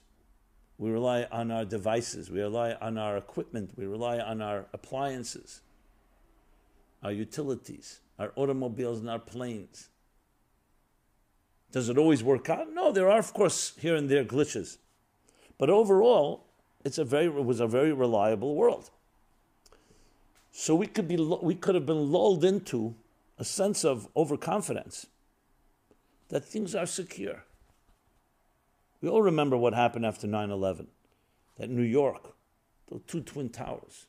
We 0.77 0.89
rely 0.89 1.27
on 1.32 1.51
our 1.51 1.66
devices. 1.66 2.32
We 2.32 2.39
rely 2.39 2.77
on 2.80 2.98
our 2.98 3.18
equipment. 3.18 3.72
We 3.75 3.86
rely 3.86 4.20
on 4.20 4.42
our 4.42 4.68
appliances, 4.72 5.62
our 7.04 7.12
utilities, 7.12 8.00
our 8.18 8.32
automobiles 8.38 9.01
and 9.01 9.10
our 9.10 9.20
planes. 9.20 9.89
Does 11.74 11.89
it 11.89 11.98
always 11.98 12.24
work 12.24 12.50
out? 12.50 12.74
No, 12.74 12.94
there 12.94 13.10
are, 13.10 13.20
of 13.20 13.34
course, 13.34 13.74
here 13.82 13.98
and 13.98 14.08
there 14.08 14.24
glitches. 14.24 14.77
But 15.58 15.70
overall, 15.70 16.46
it's 16.86 16.98
a 16.98 17.04
very, 17.04 17.25
it 17.25 17.44
was 17.44 17.60
a 17.60 17.68
very 17.68 17.92
reliable 17.92 18.56
world. 18.56 18.89
So 20.54 20.74
we 20.74 20.88
could, 20.88 21.10
be, 21.10 21.18
we 21.18 21.54
could 21.54 21.75
have 21.75 21.86
been 21.86 22.13
lulled 22.13 22.46
into 22.46 22.96
a 23.38 23.44
sense 23.44 23.84
of 23.84 24.08
overconfidence 24.16 25.08
that 26.30 26.46
things 26.46 26.74
are 26.74 26.86
secure. 26.86 27.44
We 29.01 29.10
all 29.10 29.22
remember 29.22 29.58
what 29.58 29.74
happened 29.74 30.06
after 30.06 30.27
9 30.27 30.50
11. 30.50 30.88
That 31.58 31.70
New 31.70 31.84
York, 31.84 32.36
the 32.92 33.00
two 33.00 33.22
Twin 33.22 33.50
Towers, 33.50 34.08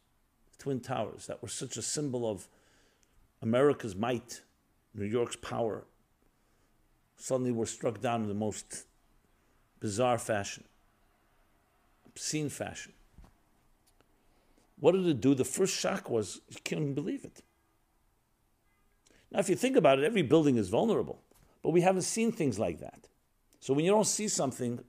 Twin 0.59 0.81
Towers 0.81 1.27
that 1.27 1.43
were 1.43 1.49
such 1.49 1.77
a 1.77 1.83
symbol 1.83 2.31
of 2.31 2.49
America's 3.41 3.95
might, 3.95 4.43
New 4.95 5.05
York's 5.05 5.37
power, 5.37 5.85
suddenly 7.17 7.53
were 7.53 7.67
struck 7.67 8.01
down 8.01 8.23
in 8.23 8.29
the 8.29 8.35
most 8.35 8.87
bizarre 9.81 10.19
fashion, 10.19 10.65
obscene 12.07 12.49
fashion. 12.49 12.93
What 14.81 14.93
did 14.93 15.07
it 15.07 15.21
do? 15.21 15.35
The 15.35 15.45
first 15.45 15.75
shock 15.75 16.09
was 16.09 16.41
you 16.49 16.59
couldn't 16.65 16.95
believe 16.95 17.25
it. 17.25 17.43
Now, 19.31 19.41
if 19.41 19.49
you 19.49 19.57
think 19.57 19.77
about 19.77 19.99
it, 19.99 20.05
every 20.05 20.23
building 20.23 20.57
is 20.57 20.69
vulnerable, 20.69 21.21
but 21.63 21.71
we 21.71 21.83
haven't 21.83 22.03
seen 22.03 22.33
things 22.33 22.59
like 22.59 22.81
that. 22.81 23.09
So 23.61 23.75
when 23.75 23.85
you 23.85 23.91
don't 23.91 24.07
see 24.07 24.29
something, 24.29 24.81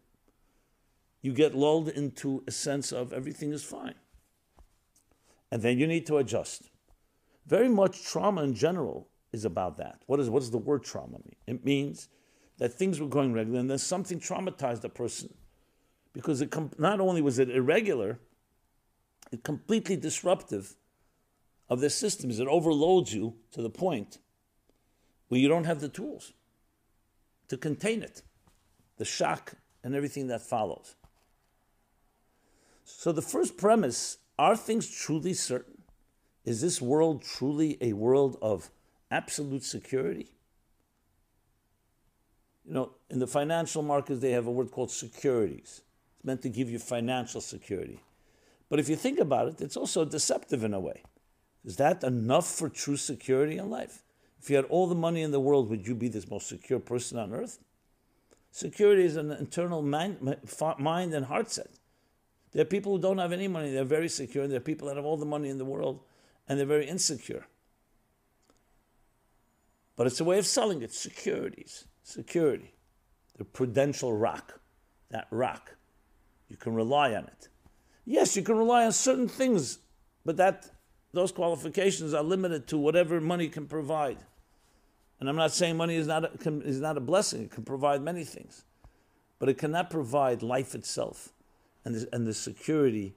you 1.21 1.33
get 1.33 1.55
lulled 1.55 1.89
into 1.89 2.43
a 2.47 2.51
sense 2.51 2.91
of 2.91 3.11
everything 3.13 3.51
is 3.51 3.63
fine. 3.63 3.95
And 5.51 5.61
then 5.61 5.77
you 5.77 5.88
need 5.88 6.05
to 6.07 6.17
adjust. 6.17 6.69
very 7.45 7.67
much 7.67 8.03
trauma 8.03 8.43
in 8.43 8.53
general 8.53 9.07
is 9.33 9.43
about 9.43 9.77
that. 9.77 10.03
What, 10.05 10.19
is, 10.19 10.29
what 10.29 10.39
does 10.39 10.51
the 10.51 10.57
word 10.59 10.83
trauma 10.83 11.17
mean? 11.25 11.35
It 11.47 11.65
means 11.65 12.07
that 12.59 12.73
things 12.73 12.99
were 12.99 13.07
going 13.07 13.33
regular 13.33 13.59
and 13.59 13.69
then 13.69 13.79
something 13.79 14.19
traumatized 14.19 14.81
the 14.81 14.89
person. 14.89 15.33
Because 16.13 16.41
it 16.41 16.51
com- 16.51 16.71
not 16.77 16.99
only 16.99 17.21
was 17.21 17.39
it 17.39 17.49
irregular, 17.49 18.19
it 19.31 19.43
completely 19.43 19.95
disruptive 19.95 20.75
of 21.69 21.79
the 21.79 21.89
systems. 21.89 22.39
It 22.39 22.47
overloads 22.47 23.13
you 23.13 23.35
to 23.51 23.61
the 23.61 23.69
point 23.69 24.19
where 25.27 25.39
you 25.39 25.47
don't 25.47 25.65
have 25.65 25.81
the 25.81 25.89
tools 25.89 26.33
to 27.47 27.57
contain 27.57 28.03
it, 28.03 28.21
the 29.00 29.06
shock 29.06 29.53
and 29.84 29.96
everything 29.96 30.27
that 30.27 30.44
follows. 30.44 30.96
So 32.84 33.12
the 33.12 33.24
first 33.24 33.58
premise 33.58 34.18
are 34.38 34.56
things 34.56 34.88
truly 34.88 35.34
certain? 35.34 35.82
Is 36.46 36.62
this 36.62 36.82
world 36.82 37.24
truly 37.24 37.77
a 37.82 37.94
world 37.94 38.38
of 38.41 38.70
absolute 39.10 39.63
security? 39.63 40.32
You 42.65 42.74
know, 42.74 42.91
in 43.10 43.20
the 43.20 43.27
financial 43.27 43.82
markets, 43.82 44.20
they 44.20 44.32
have 44.32 44.48
a 44.48 44.51
word 44.51 44.70
called 44.70 44.91
securities. 44.91 45.82
It's 46.18 46.25
meant 46.25 46.41
to 46.44 46.50
give 46.50 46.70
you 46.70 46.77
financial 46.77 47.41
security. 47.41 48.01
But 48.70 48.79
if 48.79 48.89
you 48.89 48.96
think 48.96 49.20
about 49.20 49.48
it, 49.48 49.62
it's 49.62 49.77
also 49.77 50.06
deceptive 50.06 50.63
in 50.63 50.74
a 50.74 50.79
way. 50.79 51.03
Is 51.65 51.77
that 51.77 52.03
enough 52.03 52.48
for 52.48 52.70
true 52.70 52.98
security 52.98 53.58
in 53.58 53.70
life? 53.70 54.03
If 54.41 54.50
you 54.50 54.56
had 54.56 54.65
all 54.65 54.88
the 54.88 54.96
money 54.96 55.22
in 55.22 55.32
the 55.32 55.39
world, 55.39 55.70
would 55.70 55.88
you 55.88 55.96
be 55.96 56.08
the 56.08 56.25
most 56.29 56.48
secure 56.48 56.79
person 56.79 57.18
on 57.18 57.34
earth? 57.34 57.60
Security 58.51 59.03
is 59.03 59.15
an 59.15 59.32
internal 59.32 59.82
mind, 59.82 60.38
mind 60.79 61.13
and 61.13 61.25
heart 61.25 61.51
set. 61.51 61.70
There 62.51 62.62
are 62.62 62.65
people 62.65 62.96
who 62.96 63.01
don't 63.01 63.20
have 63.20 63.32
any 63.32 63.48
money, 63.48 63.72
they're 63.72 63.84
very 63.84 64.10
secure. 64.10 64.44
And 64.44 64.51
there 64.51 64.58
are 64.58 64.62
people 64.62 64.88
that 64.88 64.96
have 64.96 65.06
all 65.06 65.18
the 65.18 65.25
money 65.25 65.50
in 65.50 65.58
the 65.58 65.65
world 65.65 66.01
and 66.48 66.58
they're 66.58 66.65
very 66.65 66.88
insecure. 66.88 67.46
But 69.96 70.08
it's 70.08 70.20
a 70.20 70.24
way 70.24 70.39
of 70.39 70.48
selling 70.48 70.82
it 70.82 70.94
securities, 70.94 71.86
security. 72.03 72.74
The 73.38 73.46
prudential 73.46 74.13
rock, 74.13 74.60
that 75.12 75.27
rock. 75.29 75.75
You 76.50 76.58
can 76.58 76.74
rely 76.74 77.13
on 77.13 77.25
it. 77.25 77.50
Yes, 78.06 78.36
you 78.36 78.41
can 78.41 78.58
rely 78.58 78.86
on 78.86 78.91
certain 78.91 79.27
things, 79.27 79.79
but 80.25 80.38
that 80.38 80.72
those 81.13 81.32
qualifications 81.32 82.13
are 82.13 82.24
limited 82.24 82.68
to 82.68 82.77
whatever 82.77 83.22
money 83.22 83.48
can 83.48 83.68
provide. 83.68 84.18
And 85.19 85.27
I'm 85.27 85.35
not 85.35 85.51
saying 85.51 85.75
money 85.75 85.95
is 85.95 86.07
not 86.07 86.23
a, 86.23 86.59
is 86.61 86.79
not 86.79 86.97
a 86.97 87.01
blessing; 87.01 87.43
it 87.43 87.51
can 87.51 87.63
provide 87.63 88.01
many 88.01 88.23
things, 88.23 88.63
but 89.38 89.49
it 89.49 89.57
cannot 89.57 89.89
provide 89.89 90.41
life 90.41 90.75
itself 90.75 91.33
and 91.83 91.95
the, 91.95 92.07
and 92.13 92.25
the 92.25 92.33
security, 92.33 93.15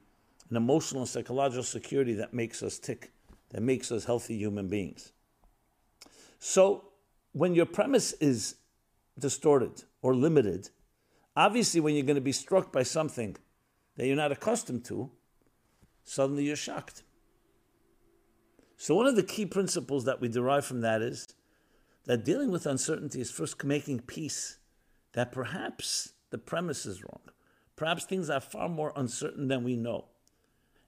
an 0.50 0.56
emotional 0.56 1.02
and 1.02 1.09
psychological 1.09 1.62
security 1.62 2.14
that 2.14 2.35
makes 2.35 2.62
us 2.62 2.78
tick, 2.78 3.12
that 3.50 3.62
makes 3.62 3.92
us 3.92 4.04
healthy 4.04 4.37
human 4.37 4.68
beings. 4.68 5.12
So, 6.38 6.85
when 7.32 7.54
your 7.54 7.66
premise 7.66 8.12
is 8.14 8.56
distorted 9.18 9.85
or 10.02 10.14
limited, 10.14 10.71
obviously, 11.37 11.80
when 11.80 11.94
you're 11.94 12.04
going 12.04 12.16
to 12.16 12.21
be 12.21 12.32
struck 12.32 12.73
by 12.73 12.82
something 12.82 13.37
that 13.97 14.06
you're 14.06 14.16
not 14.16 14.32
accustomed 14.32 14.85
to, 14.87 15.11
suddenly 16.02 16.44
you're 16.44 16.56
shocked. 16.56 17.04
So, 18.76 18.97
one 18.97 19.06
of 19.06 19.14
the 19.14 19.23
key 19.23 19.47
principles 19.47 20.04
that 20.06 20.21
we 20.21 20.28
derive 20.28 20.64
from 20.64 20.80
that 20.80 21.00
is 21.00 21.28
that 22.04 22.25
dealing 22.25 22.50
with 22.50 22.66
uncertainty 22.66 23.21
is 23.21 23.30
first 23.30 23.62
making 23.64 24.00
peace 24.00 24.59
that 25.12 25.32
perhaps 25.32 26.12
the 26.30 26.38
premise 26.38 26.87
is 26.87 27.02
wrong. 27.02 27.21
Perhaps 27.76 28.04
things 28.04 28.30
are 28.30 28.40
far 28.40 28.68
more 28.68 28.92
uncertain 28.97 29.49
than 29.49 29.64
we 29.64 29.76
know. 29.76 30.06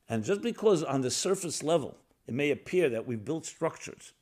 And 0.08 0.24
just 0.24 0.42
because 0.42 0.82
on 0.82 1.00
the 1.00 1.10
surface 1.10 1.62
level 1.62 1.96
it 2.26 2.34
may 2.34 2.50
appear 2.50 2.88
that 2.88 3.06
we've 3.06 3.24
built 3.24 3.46
structures 3.46 4.12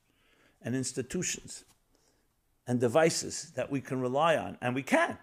and 0.61 0.75
institutions 0.75 1.65
and 2.67 2.81
devices 2.81 3.53
that 3.57 3.71
we 3.71 3.81
can 3.81 4.01
rely 4.01 4.37
on, 4.37 4.57
and 4.61 4.75
we 4.75 4.83
can, 4.83 5.19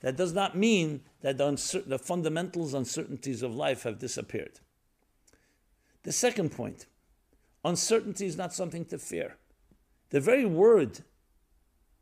that 0.00 0.16
does 0.16 0.32
not 0.32 0.56
mean 0.56 1.02
that 1.20 1.36
the, 1.36 1.44
uncer- 1.44 1.86
the 1.86 1.98
fundamentals 1.98 2.72
uncertainties 2.72 3.42
of 3.42 3.54
life 3.54 3.82
have 3.82 3.98
disappeared. 3.98 4.60
The 6.04 6.12
second 6.12 6.52
point 6.52 6.86
uncertainty 7.64 8.26
is 8.26 8.36
not 8.36 8.54
something 8.54 8.84
to 8.86 8.98
fear. 8.98 9.36
The 10.10 10.20
very 10.20 10.44
word 10.44 11.00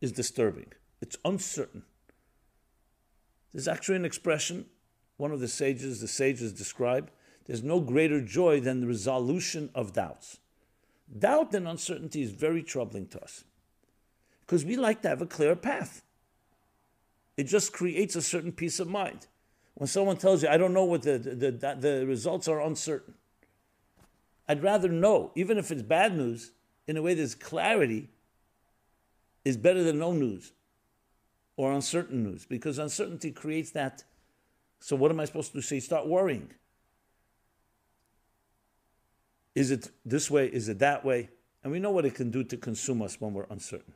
is 0.00 0.12
disturbing, 0.12 0.72
it's 1.00 1.16
uncertain. 1.24 1.82
There's 3.52 3.68
actually 3.68 3.96
an 3.96 4.04
expression, 4.04 4.66
one 5.16 5.30
of 5.30 5.40
the 5.40 5.48
sages, 5.48 6.00
the 6.00 6.08
sages 6.08 6.52
describe, 6.52 7.10
there's 7.46 7.62
no 7.62 7.80
greater 7.80 8.20
joy 8.20 8.60
than 8.60 8.80
the 8.80 8.86
resolution 8.86 9.70
of 9.74 9.92
doubts. 9.92 10.38
Doubt 11.18 11.54
and 11.54 11.68
uncertainty 11.68 12.22
is 12.22 12.32
very 12.32 12.62
troubling 12.62 13.06
to 13.08 13.22
us 13.22 13.44
because 14.40 14.64
we 14.64 14.76
like 14.76 15.02
to 15.02 15.08
have 15.08 15.22
a 15.22 15.26
clear 15.26 15.54
path. 15.54 16.02
It 17.36 17.44
just 17.44 17.72
creates 17.72 18.16
a 18.16 18.22
certain 18.22 18.52
peace 18.52 18.80
of 18.80 18.88
mind. 18.88 19.26
When 19.74 19.88
someone 19.88 20.16
tells 20.16 20.42
you, 20.42 20.48
I 20.48 20.56
don't 20.56 20.72
know 20.72 20.84
what 20.84 21.02
the, 21.02 21.18
the, 21.18 21.50
the, 21.50 21.76
the 21.78 22.06
results 22.06 22.48
are 22.48 22.60
uncertain, 22.60 23.14
I'd 24.48 24.62
rather 24.62 24.88
know, 24.88 25.32
even 25.34 25.58
if 25.58 25.70
it's 25.70 25.82
bad 25.82 26.16
news, 26.16 26.52
in 26.86 26.96
a 26.96 27.02
way 27.02 27.14
there's 27.14 27.34
clarity, 27.34 28.08
is 29.44 29.56
better 29.56 29.82
than 29.82 29.98
no 29.98 30.12
news 30.12 30.52
or 31.56 31.72
uncertain 31.72 32.24
news 32.24 32.46
because 32.46 32.78
uncertainty 32.78 33.30
creates 33.30 33.70
that. 33.72 34.04
So, 34.80 34.96
what 34.96 35.10
am 35.10 35.20
I 35.20 35.24
supposed 35.24 35.52
to 35.52 35.62
say? 35.62 35.80
Start 35.80 36.06
worrying. 36.06 36.50
Is 39.54 39.70
it 39.70 39.90
this 40.04 40.30
way? 40.30 40.46
Is 40.46 40.68
it 40.68 40.78
that 40.80 41.04
way? 41.04 41.28
And 41.62 41.72
we 41.72 41.78
know 41.78 41.90
what 41.90 42.04
it 42.04 42.14
can 42.14 42.30
do 42.30 42.44
to 42.44 42.56
consume 42.56 43.00
us 43.02 43.20
when 43.20 43.32
we're 43.32 43.46
uncertain. 43.48 43.94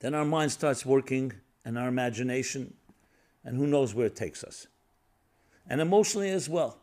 Then 0.00 0.14
our 0.14 0.24
mind 0.24 0.52
starts 0.52 0.86
working 0.86 1.32
and 1.64 1.76
our 1.76 1.88
imagination, 1.88 2.74
and 3.44 3.56
who 3.56 3.66
knows 3.66 3.94
where 3.94 4.06
it 4.06 4.16
takes 4.16 4.44
us. 4.44 4.68
And 5.68 5.80
emotionally 5.80 6.30
as 6.30 6.48
well. 6.48 6.78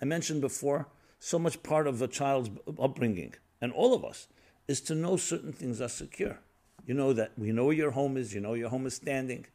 I 0.00 0.04
mentioned 0.04 0.40
before, 0.40 0.86
so 1.24 1.38
much 1.38 1.62
part 1.62 1.86
of 1.86 2.02
a 2.02 2.06
child's 2.06 2.50
upbringing, 2.78 3.32
and 3.58 3.72
all 3.72 3.94
of 3.94 4.04
us, 4.04 4.28
is 4.68 4.82
to 4.82 4.94
know 4.94 5.16
certain 5.16 5.54
things 5.54 5.80
are 5.80 5.88
secure. 5.88 6.38
You 6.86 6.92
know 6.92 7.14
that 7.14 7.32
we 7.38 7.50
know 7.50 7.70
your 7.70 7.92
home 7.92 8.18
is, 8.18 8.34
you 8.34 8.42
know 8.42 8.52
your 8.52 8.68
home 8.68 8.84
is 8.84 8.96
standing. 8.96 9.46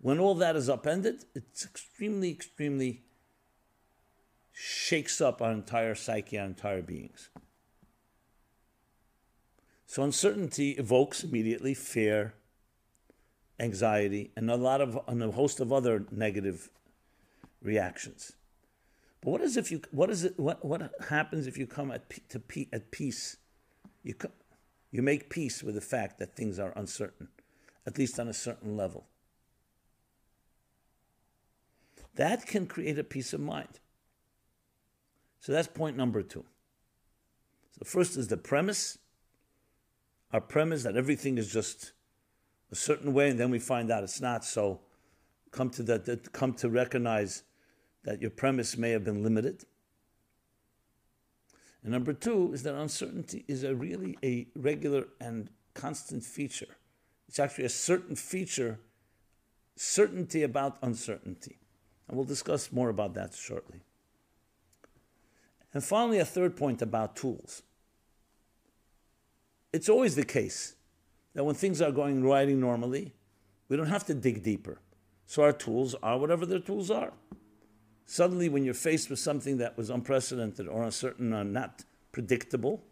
When 0.00 0.20
all 0.20 0.36
that 0.36 0.54
is 0.54 0.68
upended, 0.68 1.24
it's 1.34 1.64
extremely, 1.64 2.30
extremely 2.30 3.02
shakes 4.52 5.20
up 5.20 5.42
our 5.42 5.50
entire 5.50 5.96
psyche, 5.96 6.38
our 6.38 6.46
entire 6.46 6.82
beings. 6.82 7.28
So 9.86 10.04
uncertainty 10.04 10.70
evokes 10.72 11.24
immediately 11.24 11.74
fear, 11.74 12.34
anxiety, 13.58 14.30
and 14.36 14.48
a 14.52 14.56
lot 14.56 14.80
of 14.80 15.00
and 15.08 15.20
a 15.20 15.32
host 15.32 15.58
of 15.58 15.72
other 15.72 16.04
negative 16.12 16.70
reactions. 17.60 18.34
But 19.22 19.30
what 19.30 19.40
is 19.40 19.56
if 19.56 19.70
you 19.70 19.80
what 19.90 20.10
is 20.10 20.24
it 20.24 20.38
what 20.38 20.64
what 20.64 20.90
happens 21.08 21.46
if 21.46 21.56
you 21.56 21.66
come 21.66 21.90
at 21.90 22.04
to 22.30 22.42
at 22.72 22.90
peace? 22.90 23.36
You 24.02 24.14
come, 24.14 24.32
you 24.90 25.00
make 25.00 25.30
peace 25.30 25.62
with 25.62 25.74
the 25.74 25.80
fact 25.80 26.18
that 26.18 26.36
things 26.36 26.58
are 26.58 26.72
uncertain, 26.76 27.28
at 27.86 27.96
least 27.98 28.18
on 28.18 28.28
a 28.28 28.34
certain 28.34 28.76
level. 28.76 29.06
That 32.16 32.46
can 32.46 32.66
create 32.66 32.98
a 32.98 33.04
peace 33.04 33.32
of 33.32 33.40
mind. 33.40 33.80
So 35.40 35.52
that's 35.52 35.68
point 35.68 35.96
number 35.96 36.22
two. 36.22 36.44
So 37.78 37.84
first 37.84 38.16
is 38.16 38.28
the 38.28 38.36
premise 38.36 38.98
our 40.32 40.40
premise 40.40 40.82
that 40.84 40.96
everything 40.96 41.36
is 41.36 41.52
just 41.52 41.92
a 42.70 42.74
certain 42.74 43.12
way, 43.12 43.30
and 43.30 43.38
then 43.38 43.50
we 43.50 43.58
find 43.58 43.90
out 43.90 44.02
it's 44.02 44.20
not. 44.20 44.44
So 44.44 44.80
come 45.50 45.68
to 45.70 45.82
that, 45.84 46.32
come 46.32 46.54
to 46.54 46.70
recognize 46.70 47.42
that 48.04 48.20
your 48.20 48.30
premise 48.30 48.76
may 48.76 48.90
have 48.90 49.04
been 49.04 49.22
limited. 49.22 49.64
And 51.82 51.92
number 51.92 52.12
two 52.12 52.52
is 52.52 52.62
that 52.62 52.74
uncertainty 52.74 53.44
is 53.48 53.64
a 53.64 53.74
really 53.74 54.16
a 54.22 54.46
regular 54.54 55.08
and 55.20 55.48
constant 55.74 56.24
feature. 56.24 56.76
It's 57.28 57.38
actually 57.38 57.64
a 57.64 57.70
certain 57.70 58.14
feature, 58.14 58.78
certainty 59.76 60.42
about 60.42 60.78
uncertainty. 60.82 61.58
And 62.08 62.16
we'll 62.16 62.26
discuss 62.26 62.70
more 62.72 62.88
about 62.88 63.14
that 63.14 63.34
shortly. 63.34 63.80
And 65.74 65.82
finally, 65.82 66.18
a 66.18 66.24
third 66.24 66.56
point 66.56 66.82
about 66.82 67.16
tools 67.16 67.62
it's 69.72 69.88
always 69.88 70.14
the 70.14 70.24
case 70.24 70.74
that 71.34 71.44
when 71.44 71.54
things 71.54 71.80
are 71.80 71.90
going 71.90 72.22
riding 72.22 72.60
normally, 72.60 73.14
we 73.68 73.76
don't 73.76 73.86
have 73.86 74.04
to 74.06 74.14
dig 74.14 74.42
deeper. 74.42 74.78
So 75.26 75.42
our 75.42 75.52
tools 75.52 75.94
are 76.02 76.18
whatever 76.18 76.44
their 76.44 76.58
tools 76.58 76.90
are. 76.90 77.12
Suddenly, 78.12 78.50
when 78.50 78.62
you're 78.62 78.74
faced 78.74 79.08
with 79.08 79.20
something 79.20 79.56
that 79.56 79.78
was 79.78 79.88
unprecedented 79.88 80.68
or 80.68 80.82
uncertain 80.82 81.32
or 81.32 81.44
not 81.44 81.82
predictable, 82.12 82.82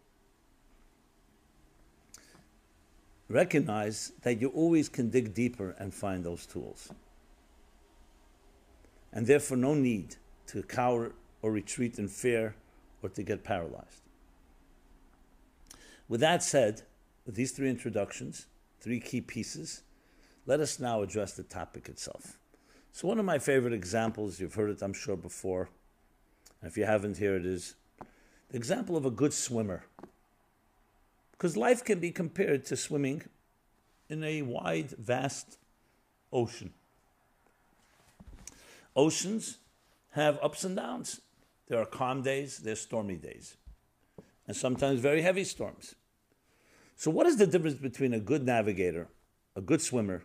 recognize 3.29 4.13
that 4.23 4.41
you 4.41 4.47
always 4.47 4.89
can 4.89 5.11
dig 5.11 5.35
deeper 5.35 5.75
and 5.77 5.93
find 5.93 6.23
those 6.23 6.47
tools. 6.47 6.89
And 9.13 9.27
therefore, 9.27 9.57
no 9.57 9.75
need 9.75 10.15
to 10.47 10.63
cower 10.63 11.11
or 11.43 11.51
retreat 11.51 11.99
in 11.99 12.07
fear 12.07 12.55
or 13.03 13.09
to 13.09 13.21
get 13.21 13.43
paralyzed. 13.43 14.01
With 16.09 16.21
that 16.21 16.41
said, 16.41 16.81
with 17.27 17.35
these 17.35 17.51
three 17.51 17.69
introductions, 17.69 18.47
three 18.79 18.99
key 18.99 19.21
pieces, 19.21 19.83
let 20.47 20.59
us 20.59 20.79
now 20.79 21.03
address 21.03 21.33
the 21.33 21.43
topic 21.43 21.89
itself. 21.89 22.39
So, 22.93 23.07
one 23.07 23.19
of 23.19 23.25
my 23.25 23.39
favorite 23.39 23.73
examples, 23.73 24.39
you've 24.39 24.55
heard 24.55 24.69
it, 24.69 24.81
I'm 24.81 24.93
sure, 24.93 25.15
before, 25.15 25.69
if 26.61 26.77
you 26.77 26.85
haven't, 26.85 27.17
here 27.17 27.35
it 27.35 27.45
is 27.45 27.75
the 28.49 28.57
example 28.57 28.97
of 28.97 29.05
a 29.05 29.11
good 29.11 29.33
swimmer. 29.33 29.85
Because 31.31 31.55
life 31.55 31.83
can 31.83 31.99
be 31.99 32.11
compared 32.11 32.65
to 32.65 32.75
swimming 32.75 33.23
in 34.09 34.23
a 34.23 34.41
wide, 34.41 34.91
vast 34.91 35.57
ocean. 36.31 36.73
Oceans 38.95 39.57
have 40.11 40.37
ups 40.43 40.65
and 40.65 40.75
downs. 40.75 41.21
There 41.67 41.79
are 41.81 41.85
calm 41.85 42.21
days, 42.21 42.57
there's 42.57 42.81
stormy 42.81 43.15
days, 43.15 43.55
and 44.45 44.55
sometimes 44.55 44.99
very 44.99 45.21
heavy 45.21 45.45
storms. 45.45 45.95
So, 46.97 47.09
what 47.09 47.25
is 47.25 47.37
the 47.37 47.47
difference 47.47 47.77
between 47.77 48.13
a 48.13 48.19
good 48.19 48.45
navigator, 48.45 49.07
a 49.55 49.61
good 49.61 49.81
swimmer, 49.81 50.23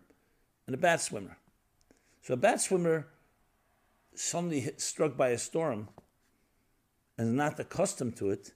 and 0.66 0.74
a 0.74 0.78
bad 0.78 1.00
swimmer? 1.00 1.38
So, 2.26 2.34
a 2.34 2.36
bad 2.36 2.60
swimmer, 2.60 3.06
suddenly 4.12 4.58
hit, 4.58 4.80
struck 4.80 5.16
by 5.16 5.28
a 5.28 5.38
storm 5.38 5.88
and 7.16 7.36
not 7.36 7.60
accustomed 7.60 8.16
to 8.16 8.30
it, 8.30 8.50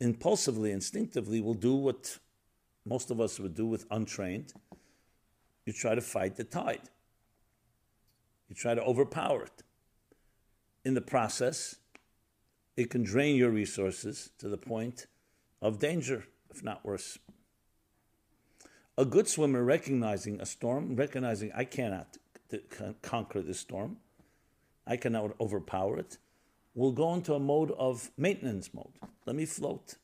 impulsively, 0.00 0.72
instinctively 0.72 1.40
will 1.40 1.54
do 1.54 1.76
what 1.76 2.18
most 2.84 3.12
of 3.12 3.20
us 3.20 3.38
would 3.38 3.54
do 3.54 3.66
with 3.66 3.86
untrained. 3.92 4.52
You 5.64 5.72
try 5.72 5.94
to 5.94 6.00
fight 6.00 6.34
the 6.34 6.42
tide. 6.42 6.90
You 8.48 8.56
try 8.56 8.74
to 8.74 8.82
overpower 8.82 9.44
it. 9.44 9.62
In 10.84 10.94
the 10.94 11.00
process, 11.00 11.76
it 12.76 12.90
can 12.90 13.04
drain 13.04 13.36
your 13.36 13.50
resources 13.50 14.30
to 14.38 14.48
the 14.48 14.58
point 14.58 15.06
of 15.62 15.78
danger, 15.78 16.24
if 16.50 16.64
not 16.64 16.84
worse. 16.84 17.16
A 18.96 19.04
good 19.04 19.28
swimmer 19.28 19.62
recognizing 19.62 20.40
a 20.40 20.46
storm, 20.46 20.96
recognizing 20.96 21.52
I 21.54 21.62
cannot 21.62 22.18
conquer 23.02 23.42
this 23.42 23.60
storm, 23.60 23.98
I 24.86 24.96
cannot 24.96 25.34
overpower 25.40 25.98
it, 25.98 26.18
We'll 26.78 26.92
go 26.92 27.12
into 27.12 27.34
a 27.34 27.40
mode 27.40 27.72
of 27.72 28.12
maintenance 28.16 28.72
mode. 28.72 28.92
Let 29.26 29.34
me 29.34 29.46
float. 29.46 29.96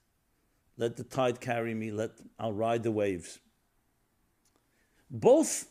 Let 0.76 0.96
the 0.96 1.04
tide 1.04 1.40
carry 1.40 1.72
me. 1.72 1.92
Let 1.92 2.11
I'll 2.37 2.52
ride 2.52 2.83
the 2.83 2.90
waves. 2.90 3.38
Both 5.09 5.68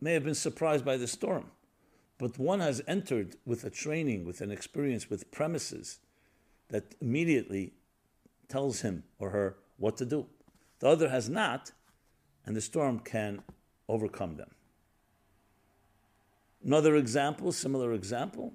may 0.00 0.14
have 0.14 0.24
been 0.24 0.34
surprised 0.34 0.86
by 0.86 0.96
the 0.96 1.06
storm, 1.06 1.50
but 2.16 2.38
one 2.38 2.60
has 2.60 2.80
entered 2.88 3.36
with 3.44 3.64
a 3.64 3.68
training, 3.68 4.24
with 4.24 4.40
an 4.40 4.50
experience, 4.50 5.10
with 5.10 5.30
premises 5.30 5.98
that 6.68 6.94
immediately 7.02 7.74
tells 8.48 8.80
him 8.80 9.04
or 9.18 9.28
her 9.30 9.56
what 9.76 9.98
to 9.98 10.06
do. 10.06 10.24
The 10.78 10.88
other 10.88 11.10
has 11.10 11.28
not, 11.28 11.72
and 12.46 12.56
the 12.56 12.62
storm 12.62 13.00
can 13.00 13.42
overcome 13.86 14.36
them. 14.36 14.52
Another 16.64 16.96
example, 16.96 17.50
similar 17.52 17.92
example, 17.92 18.54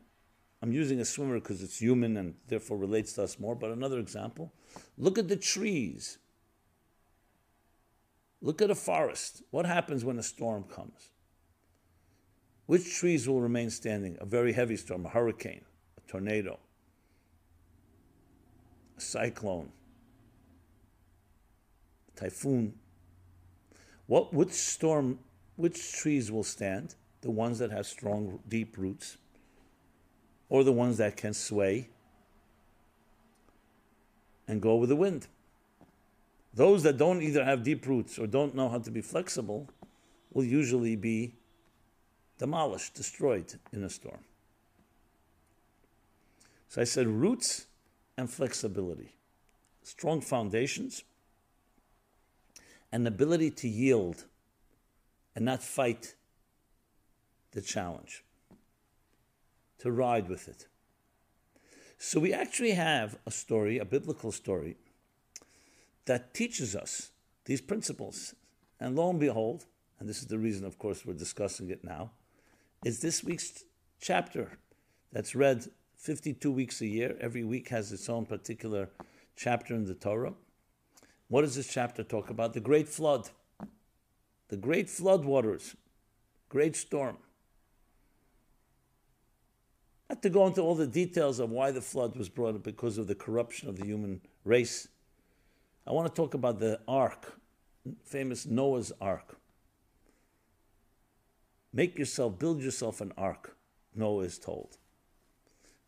I'm 0.62 0.72
using 0.72 1.00
a 1.00 1.06
swimmer 1.06 1.40
because 1.40 1.62
it's 1.62 1.80
human 1.80 2.18
and 2.18 2.36
therefore 2.48 2.78
relates 2.78 3.14
to 3.14 3.24
us 3.24 3.40
more, 3.40 3.56
but 3.56 3.72
another 3.72 4.00
example, 4.00 4.54
look 4.98 5.18
at 5.18 5.28
the 5.28 5.36
trees. 5.36 6.18
Look 8.42 8.62
at 8.62 8.70
a 8.70 8.76
forest. 8.76 9.44
What 9.52 9.66
happens 9.66 10.06
when 10.06 10.18
a 10.18 10.24
storm 10.24 10.64
comes? 10.64 11.12
Which 12.66 12.96
trees 12.96 13.28
will 13.28 13.42
remain 13.42 13.70
standing? 13.70 14.18
A 14.20 14.26
very 14.26 14.54
heavy 14.54 14.78
storm, 14.78 15.06
a 15.06 15.10
hurricane, 15.10 15.64
a 15.98 16.10
tornado, 16.10 16.60
a 18.98 19.02
cyclone, 19.02 19.72
a 22.14 22.20
typhoon. 22.20 22.74
What 24.06 24.34
which 24.34 24.52
storm 24.52 25.20
which 25.56 25.94
trees 25.94 26.32
will 26.32 26.44
stand? 26.44 26.96
The 27.22 27.32
ones 27.32 27.60
that 27.60 27.72
have 27.72 27.86
strong 27.86 28.40
deep 28.48 28.78
roots 28.78 29.18
or 30.50 30.64
the 30.64 30.72
ones 30.72 30.98
that 30.98 31.18
can 31.18 31.34
sway 31.34 31.90
and 34.48 34.62
go 34.62 34.76
with 34.76 34.90
the 34.90 34.96
wind. 34.96 35.28
Those 36.54 36.84
that 36.84 36.98
don't 36.98 37.22
either 37.22 37.44
have 37.44 37.64
deep 37.64 37.86
roots 37.86 38.18
or 38.18 38.28
don't 38.28 38.56
know 38.56 38.70
how 38.70 38.80
to 38.80 38.92
be 38.92 39.02
flexible 39.02 39.70
will 40.32 40.44
usually 40.44 40.96
be 40.96 41.34
demolished, 42.38 42.94
destroyed 42.94 43.56
in 43.74 43.84
a 43.84 43.90
storm. 43.90 44.20
So 46.70 46.82
I 46.82 46.84
said 46.84 47.08
roots 47.08 47.68
and 48.18 48.30
flexibility, 48.30 49.16
strong 49.84 50.22
foundations, 50.22 51.04
and 52.92 53.08
ability 53.08 53.52
to 53.52 53.68
yield 53.68 54.26
and 55.36 55.46
not 55.46 55.62
fight 55.62 56.16
the 57.52 57.62
challenge 57.62 58.24
to 59.80 59.92
ride 59.92 60.30
with 60.30 60.48
it. 60.48 60.68
So 61.98 62.20
we 62.20 62.34
actually 62.34 62.72
have 62.72 63.18
a 63.26 63.32
story, 63.32 63.80
a 63.80 63.86
biblical 63.86 64.32
story, 64.32 64.78
that 66.06 66.34
teaches 66.34 66.76
us 66.76 67.12
these 67.46 67.62
principles. 67.62 68.36
And 68.80 68.96
lo 68.96 69.10
and 69.10 69.20
behold, 69.20 69.66
and 70.00 70.08
this 70.08 70.20
is 70.20 70.28
the 70.28 70.38
reason, 70.38 70.66
of 70.66 70.78
course, 70.78 71.06
we're 71.06 71.14
discussing 71.14 71.70
it 71.70 71.84
now, 71.84 72.12
is 72.86 73.00
this 73.00 73.24
week's 73.24 73.64
chapter 74.00 74.58
that's 75.12 75.36
read 75.36 75.66
52 75.98 76.52
weeks 76.52 76.82
a 76.82 76.86
year. 76.86 77.18
Every 77.20 77.44
week 77.44 77.70
has 77.70 77.92
its 77.92 78.08
own 78.10 78.26
particular 78.26 78.90
chapter 79.36 79.74
in 79.74 79.86
the 79.86 79.96
Torah. 79.96 80.34
What 81.28 81.42
does 81.42 81.56
this 81.56 81.68
chapter 81.68 82.04
talk 82.04 82.30
about? 82.30 82.54
The 82.54 82.60
great 82.60 82.88
flood, 82.88 83.30
the 84.50 84.58
great 84.58 84.90
flood 84.90 85.26
waters, 85.26 85.76
great 86.50 86.76
storm. 86.76 87.18
Not 90.10 90.22
to 90.22 90.30
go 90.30 90.48
into 90.48 90.62
all 90.62 90.76
the 90.76 90.88
details 90.88 91.40
of 91.40 91.50
why 91.50 91.72
the 91.72 91.82
flood 91.82 92.16
was 92.16 92.30
brought 92.30 92.56
up 92.56 92.64
because 92.64 92.98
of 92.98 93.08
the 93.08 93.16
corruption 93.16 93.68
of 93.68 93.76
the 93.78 93.86
human 93.86 94.22
race. 94.46 94.88
I 95.86 95.92
want 95.92 96.08
to 96.08 96.14
talk 96.14 96.34
about 96.34 96.60
the 96.60 96.80
ark, 96.88 97.40
famous 98.04 98.46
Noah's 98.46 98.92
ark. 99.02 99.38
Make 101.74 101.98
yourself, 102.00 102.40
build 102.40 102.62
yourself 102.62 103.02
an 103.02 103.12
ark, 103.18 103.58
Noah 103.94 104.24
is 104.24 104.40
told. 104.40 104.78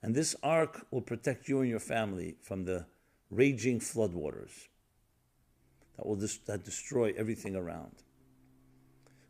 And 0.01 0.13
this 0.13 0.35
ark 0.43 0.85
will 0.91 1.01
protect 1.01 1.47
you 1.47 1.61
and 1.61 1.69
your 1.69 1.79
family 1.79 2.35
from 2.41 2.65
the 2.65 2.85
raging 3.29 3.79
floodwaters 3.79 4.67
that 5.95 6.05
will 6.05 6.15
dis- 6.15 6.37
that 6.45 6.63
destroy 6.63 7.13
everything 7.17 7.55
around. 7.55 8.03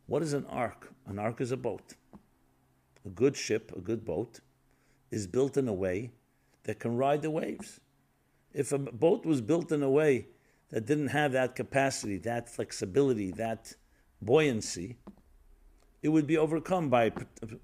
What 0.05 0.21
is 0.21 0.33
an 0.33 0.45
ark? 0.47 0.93
An 1.07 1.19
ark 1.19 1.41
is 1.41 1.51
a 1.51 1.57
boat. 1.57 1.95
A 3.05 3.09
good 3.09 3.35
ship, 3.35 3.71
a 3.75 3.79
good 3.79 4.05
boat, 4.05 4.39
is 5.11 5.27
built 5.27 5.57
in 5.57 5.67
a 5.67 5.73
way 5.73 6.11
that 6.63 6.79
can 6.79 6.95
ride 6.95 7.21
the 7.21 7.31
waves. 7.31 7.79
If 8.53 8.71
a 8.71 8.77
boat 8.77 9.25
was 9.25 9.41
built 9.41 9.71
in 9.71 9.83
a 9.83 9.89
way 9.89 10.27
that 10.69 10.85
didn't 10.85 11.07
have 11.07 11.31
that 11.33 11.55
capacity, 11.55 12.17
that 12.19 12.49
flexibility, 12.49 13.31
that 13.31 13.73
buoyancy, 14.21 14.97
it 16.01 16.09
would 16.09 16.27
be 16.27 16.37
overcome 16.37 16.89
by, 16.89 17.11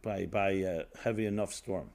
by, 0.01 0.25
by 0.25 0.49
a 0.49 0.84
heavy 1.03 1.25
enough 1.25 1.53
storm. 1.53 1.89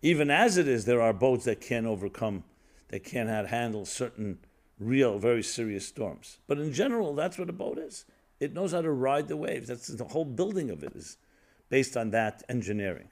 Even 0.00 0.30
as 0.30 0.56
it 0.56 0.68
is, 0.68 0.84
there 0.84 1.00
are 1.00 1.12
boats 1.12 1.44
that 1.44 1.60
can't 1.60 1.86
overcome, 1.86 2.44
that 2.88 3.04
cannot 3.04 3.48
handle 3.48 3.84
certain 3.84 4.38
real, 4.78 5.18
very 5.18 5.42
serious 5.42 5.86
storms. 5.86 6.38
But 6.46 6.58
in 6.58 6.72
general, 6.72 7.14
that's 7.14 7.38
what 7.38 7.48
a 7.48 7.52
boat 7.52 7.78
is. 7.78 8.04
It 8.40 8.52
knows 8.52 8.72
how 8.72 8.82
to 8.82 8.90
ride 8.90 9.28
the 9.28 9.36
waves. 9.36 9.68
That's 9.68 9.86
the 9.86 10.04
whole 10.04 10.24
building 10.24 10.70
of 10.70 10.82
it 10.82 10.96
is 10.96 11.16
based 11.68 11.96
on 11.96 12.10
that 12.10 12.42
engineering. 12.48 13.08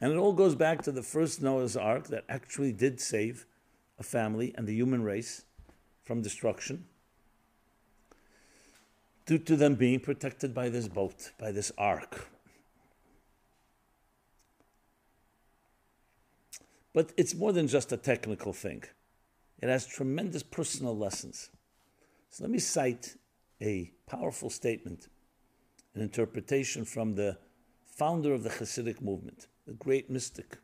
And 0.00 0.12
it 0.12 0.16
all 0.16 0.32
goes 0.32 0.54
back 0.54 0.82
to 0.82 0.92
the 0.92 1.02
first 1.02 1.42
Noah's 1.42 1.76
Ark 1.76 2.08
that 2.08 2.24
actually 2.28 2.72
did 2.72 3.00
save 3.00 3.46
a 3.98 4.02
family 4.02 4.54
and 4.56 4.66
the 4.66 4.74
human 4.74 5.02
race 5.02 5.44
from 6.04 6.22
destruction 6.22 6.84
due 9.26 9.38
to 9.38 9.56
them 9.56 9.74
being 9.74 10.00
protected 10.00 10.54
by 10.54 10.70
this 10.70 10.88
boat, 10.88 11.32
by 11.38 11.52
this 11.52 11.70
ark. 11.76 12.30
But 16.94 17.12
it's 17.18 17.34
more 17.34 17.52
than 17.52 17.68
just 17.68 17.92
a 17.92 17.98
technical 17.98 18.54
thing. 18.54 18.84
It 19.60 19.68
has 19.68 19.86
tremendous 19.86 20.42
personal 20.42 20.96
lessons. 20.96 21.50
So 22.30 22.44
let 22.44 22.50
me 22.50 22.58
cite 22.58 23.16
a 23.60 23.90
powerful 24.08 24.48
statement, 24.48 25.08
an 25.94 26.00
interpretation 26.00 26.86
from 26.86 27.14
the 27.14 27.36
founder 27.84 28.32
of 28.32 28.44
the 28.44 28.50
Hasidic 28.50 29.02
movement 29.02 29.46
a 29.68 29.72
great 29.72 30.08
mystic, 30.08 30.58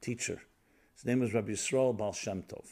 teacher. 0.00 0.42
His 0.94 1.04
name 1.04 1.20
was 1.20 1.34
Rabbi 1.34 1.52
Yisrael 1.52 1.96
Baal 1.96 2.12
Shem 2.12 2.42
Tov. 2.42 2.66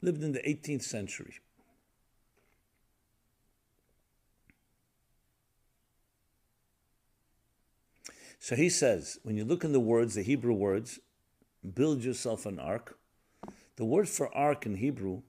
Lived 0.00 0.22
in 0.22 0.32
the 0.32 0.40
18th 0.40 0.82
century. 0.82 1.34
So 8.38 8.56
he 8.56 8.68
says, 8.68 9.18
when 9.22 9.36
you 9.36 9.44
look 9.44 9.62
in 9.62 9.72
the 9.72 9.80
words, 9.80 10.16
the 10.16 10.22
Hebrew 10.22 10.52
words, 10.52 10.98
build 11.74 12.02
yourself 12.02 12.44
an 12.44 12.58
ark. 12.58 12.98
The 13.76 13.84
word 13.84 14.08
for 14.08 14.36
ark 14.36 14.66
in 14.66 14.76
Hebrew, 14.76 15.22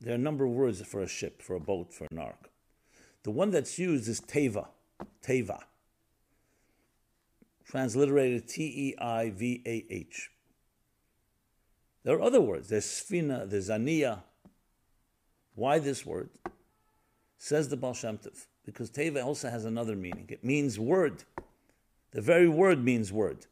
there 0.00 0.12
are 0.12 0.14
a 0.14 0.18
number 0.18 0.44
of 0.44 0.52
words 0.52 0.80
for 0.82 1.00
a 1.02 1.08
ship, 1.08 1.42
for 1.42 1.56
a 1.56 1.60
boat, 1.60 1.92
for 1.92 2.06
an 2.12 2.18
ark. 2.18 2.50
The 3.24 3.32
one 3.32 3.50
that's 3.50 3.78
used 3.78 4.08
is 4.08 4.20
teva, 4.20 4.68
teva, 5.22 5.64
transliterated 7.70 8.48
T 8.48 8.64
E 8.64 8.94
I 8.98 9.30
V 9.30 9.62
A 9.64 9.86
H. 9.90 10.30
There 12.02 12.16
are 12.16 12.22
other 12.22 12.40
words. 12.40 12.68
There's 12.68 12.86
sfina, 12.86 13.48
there's 13.48 13.68
ania. 13.68 14.22
Why 15.54 15.78
this 15.78 16.04
word? 16.04 16.30
Says 17.38 17.68
the 17.68 17.76
Baal 17.76 17.94
Shem 17.94 18.18
Tov, 18.18 18.46
because 18.64 18.90
teva 18.90 19.24
also 19.24 19.50
has 19.50 19.64
another 19.64 19.94
meaning. 19.94 20.26
It 20.28 20.44
means 20.44 20.78
word. 20.78 21.24
The 22.12 22.20
very 22.20 22.48
word 22.48 22.82
means 22.82 23.12
word. 23.12 23.46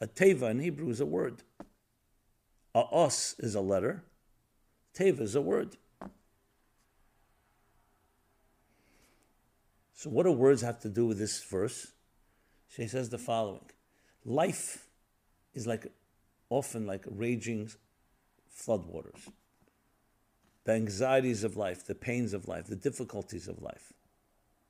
A 0.00 0.06
teva 0.06 0.50
in 0.50 0.60
Hebrew 0.60 0.88
is 0.90 1.00
a 1.00 1.06
word. 1.06 1.42
A 2.74 2.84
os 2.92 3.34
is 3.38 3.54
a 3.54 3.60
letter. 3.60 4.04
Teva 4.94 5.22
is 5.22 5.34
a 5.34 5.40
word. 5.40 5.76
So, 9.94 10.08
what 10.08 10.24
do 10.24 10.32
words 10.32 10.62
have 10.62 10.80
to 10.80 10.88
do 10.88 11.06
with 11.06 11.18
this 11.18 11.42
verse? 11.42 11.92
She 12.74 12.86
says 12.86 13.10
the 13.10 13.18
following 13.18 13.64
Life 14.24 14.86
is 15.54 15.66
like 15.66 15.86
often 16.48 16.86
like 16.86 17.04
raging 17.08 17.70
floodwaters. 18.54 19.30
The 20.64 20.72
anxieties 20.72 21.42
of 21.42 21.56
life, 21.56 21.86
the 21.86 21.94
pains 21.94 22.32
of 22.32 22.46
life, 22.46 22.66
the 22.66 22.76
difficulties 22.76 23.48
of 23.48 23.62
life, 23.62 23.92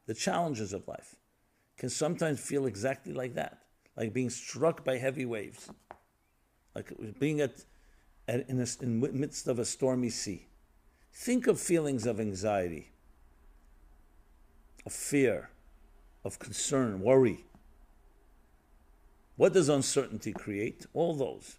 the 0.06 0.14
challenges 0.14 0.72
of 0.72 0.86
life 0.86 1.16
can 1.76 1.88
sometimes 1.88 2.40
feel 2.40 2.66
exactly 2.66 3.12
like 3.12 3.34
that, 3.34 3.58
like 3.96 4.12
being 4.12 4.30
struck 4.30 4.84
by 4.84 4.98
heavy 4.98 5.26
waves, 5.26 5.68
like 6.74 6.92
being 7.18 7.40
at, 7.40 7.64
at 8.28 8.48
in, 8.48 8.58
the 8.58 8.76
in 8.82 9.00
midst 9.18 9.48
of 9.48 9.58
a 9.58 9.64
stormy 9.64 10.10
sea. 10.10 10.46
Think 11.12 11.48
of 11.48 11.58
feelings 11.58 12.06
of 12.06 12.20
anxiety, 12.20 12.92
of 14.86 14.92
fear, 14.92 15.50
of 16.24 16.38
concern, 16.38 17.00
worry. 17.00 17.44
What 19.40 19.54
does 19.54 19.70
uncertainty 19.70 20.34
create? 20.34 20.84
All 20.92 21.14
those. 21.14 21.56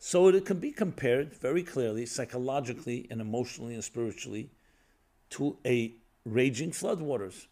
So 0.00 0.26
it 0.26 0.44
can 0.44 0.58
be 0.58 0.72
compared 0.72 1.32
very 1.32 1.62
clearly, 1.62 2.06
psychologically 2.06 3.06
and 3.08 3.20
emotionally 3.20 3.74
and 3.74 3.84
spiritually, 3.84 4.50
to 5.30 5.56
a 5.64 5.92
raging 6.24 6.72
floodwaters 6.72 7.46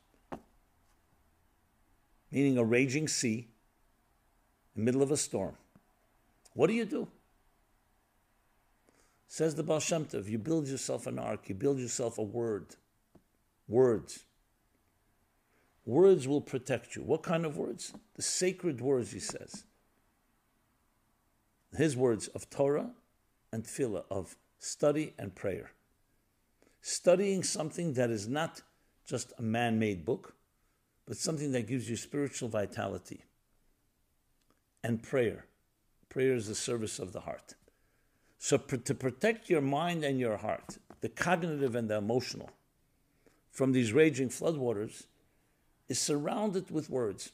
meaning 2.33 2.59
a 2.59 2.65
raging 2.65 3.07
sea, 3.07 3.49
in 4.75 4.83
the 4.83 4.85
middle 4.85 5.03
of 5.03 5.11
a 5.13 5.17
storm. 5.17 5.55
What 6.55 6.69
do 6.69 6.75
you 6.75 6.85
do? 6.85 7.09
Says 9.29 9.55
the 9.55 9.63
Baal 9.63 9.81
Shem 9.81 10.07
Tov, 10.07 10.29
you 10.29 10.39
build 10.39 10.67
yourself 10.67 11.07
an 11.07 11.19
ark, 11.19 11.49
you 11.49 11.55
build 11.55 11.79
yourself 11.79 12.19
a 12.19 12.23
word. 12.23 12.67
Words. 13.69 14.25
Words 15.91 16.29
will 16.29 16.41
protect 16.41 16.95
you. 16.95 17.03
What 17.03 17.25
kind 17.25 17.45
of 17.45 17.57
words? 17.57 17.93
The 18.15 18.23
sacred 18.23 18.81
words, 18.81 19.11
he 19.11 19.19
says. 19.19 19.65
His 21.77 21.97
words 21.97 22.29
of 22.29 22.49
Torah 22.49 22.91
and 23.53 23.65
Tefillah, 23.65 24.05
of 24.09 24.37
study 24.61 25.15
and 25.19 25.35
prayer. 25.35 25.73
Studying 26.81 27.43
something 27.43 27.95
that 27.95 28.09
is 28.09 28.29
not 28.29 28.63
just 29.05 29.33
a 29.37 29.43
man 29.43 29.81
made 29.81 30.05
book, 30.05 30.37
but 31.09 31.17
something 31.17 31.51
that 31.51 31.67
gives 31.67 31.91
you 31.91 31.97
spiritual 31.97 32.49
vitality. 32.49 33.25
And 34.85 35.03
prayer. 35.03 35.47
Prayer 36.09 36.35
is 36.35 36.47
the 36.47 36.55
service 36.55 37.01
of 37.01 37.13
the 37.13 37.23
heart. 37.23 37.55
So, 38.39 38.59
to 38.59 38.95
protect 38.95 39.51
your 39.51 39.61
mind 39.61 40.05
and 40.05 40.21
your 40.21 40.37
heart, 40.37 40.79
the 41.01 41.09
cognitive 41.09 41.75
and 41.75 41.91
the 41.91 41.97
emotional, 41.97 42.51
from 43.51 43.73
these 43.73 43.93
raging 43.93 44.29
floodwaters, 44.29 45.07
is 45.91 45.99
surrounded 45.99 46.71
with 46.71 46.89
words. 46.89 47.33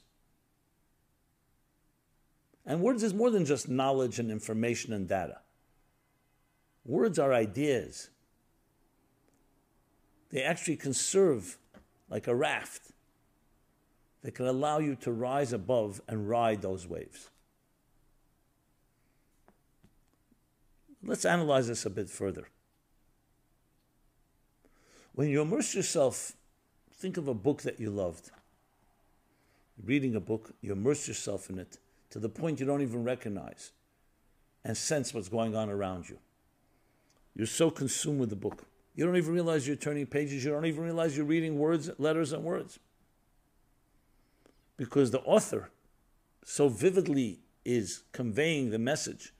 And 2.64 2.80
words 2.80 3.02
is 3.02 3.12
more 3.12 3.30
than 3.30 3.44
just 3.44 3.68
knowledge 3.68 4.18
and 4.18 4.30
information 4.30 4.94
and 4.94 5.06
data. 5.06 5.40
Words 6.86 7.18
are 7.18 7.34
ideas. 7.34 8.08
They 10.30 10.42
actually 10.42 10.76
can 10.76 10.94
serve 10.94 11.58
like 12.08 12.26
a 12.26 12.34
raft 12.34 12.92
that 14.22 14.34
can 14.34 14.46
allow 14.46 14.78
you 14.78 14.96
to 14.96 15.12
rise 15.12 15.52
above 15.52 16.00
and 16.08 16.28
ride 16.28 16.62
those 16.62 16.88
waves. 16.88 17.28
Let's 21.04 21.26
analyze 21.26 21.68
this 21.68 21.84
a 21.84 21.90
bit 21.90 22.08
further. 22.08 22.48
When 25.12 25.28
you 25.28 25.42
immerse 25.42 25.74
yourself, 25.74 26.32
think 26.94 27.18
of 27.18 27.28
a 27.28 27.34
book 27.34 27.62
that 27.62 27.78
you 27.78 27.90
loved. 27.90 28.30
Reading 29.84 30.16
a 30.16 30.20
book, 30.20 30.52
you 30.60 30.72
immerse 30.72 31.06
yourself 31.06 31.50
in 31.50 31.58
it 31.58 31.78
to 32.10 32.18
the 32.18 32.28
point 32.28 32.60
you 32.60 32.66
don't 32.66 32.82
even 32.82 33.04
recognize 33.04 33.72
and 34.64 34.76
sense 34.76 35.12
what's 35.12 35.28
going 35.28 35.54
on 35.54 35.70
around 35.70 36.08
you. 36.08 36.18
You're 37.34 37.46
so 37.46 37.70
consumed 37.70 38.20
with 38.20 38.30
the 38.30 38.36
book. 38.36 38.64
You 38.94 39.04
don't 39.04 39.16
even 39.16 39.34
realize 39.34 39.66
you're 39.66 39.76
turning 39.76 40.06
pages. 40.06 40.44
You 40.44 40.50
don't 40.50 40.64
even 40.64 40.82
realize 40.82 41.16
you're 41.16 41.26
reading 41.26 41.58
words, 41.58 41.90
letters, 41.98 42.32
and 42.32 42.42
words 42.42 42.78
because 44.76 45.10
the 45.10 45.20
author 45.20 45.70
so 46.44 46.68
vividly 46.68 47.40
is 47.64 48.02
conveying 48.12 48.70
the 48.70 48.78
message 48.78 49.32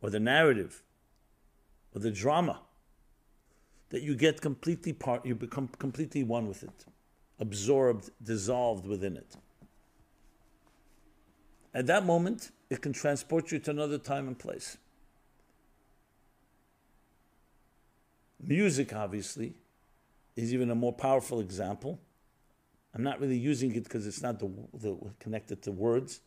or 0.00 0.10
the 0.10 0.20
narrative 0.20 0.82
or 1.94 2.00
the 2.00 2.10
drama 2.10 2.60
that 3.90 4.02
you 4.02 4.16
get 4.16 4.40
completely 4.40 4.92
part 4.92 5.24
you 5.24 5.34
become 5.34 5.68
completely 5.78 6.22
one 6.22 6.46
with 6.48 6.62
it 6.62 6.84
absorbed 7.38 8.10
dissolved 8.22 8.86
within 8.86 9.16
it 9.16 9.36
at 11.76 11.86
that 11.86 12.04
moment 12.04 12.50
it 12.70 12.82
can 12.82 12.92
transport 12.92 13.52
you 13.52 13.58
to 13.60 13.70
another 13.70 13.98
time 13.98 14.26
and 14.26 14.38
place 14.38 14.78
music 18.40 18.92
obviously 18.92 19.54
is 20.34 20.52
even 20.52 20.70
a 20.70 20.74
more 20.74 20.92
powerful 20.92 21.38
example 21.40 21.98
I'm 22.96 23.02
not 23.02 23.20
really 23.20 23.36
using 23.36 23.74
it 23.74 23.84
because 23.84 24.06
it's 24.06 24.22
not 24.22 24.38
the, 24.38 24.50
the, 24.72 24.96
connected 25.20 25.60
to 25.64 25.70
words, 25.70 26.20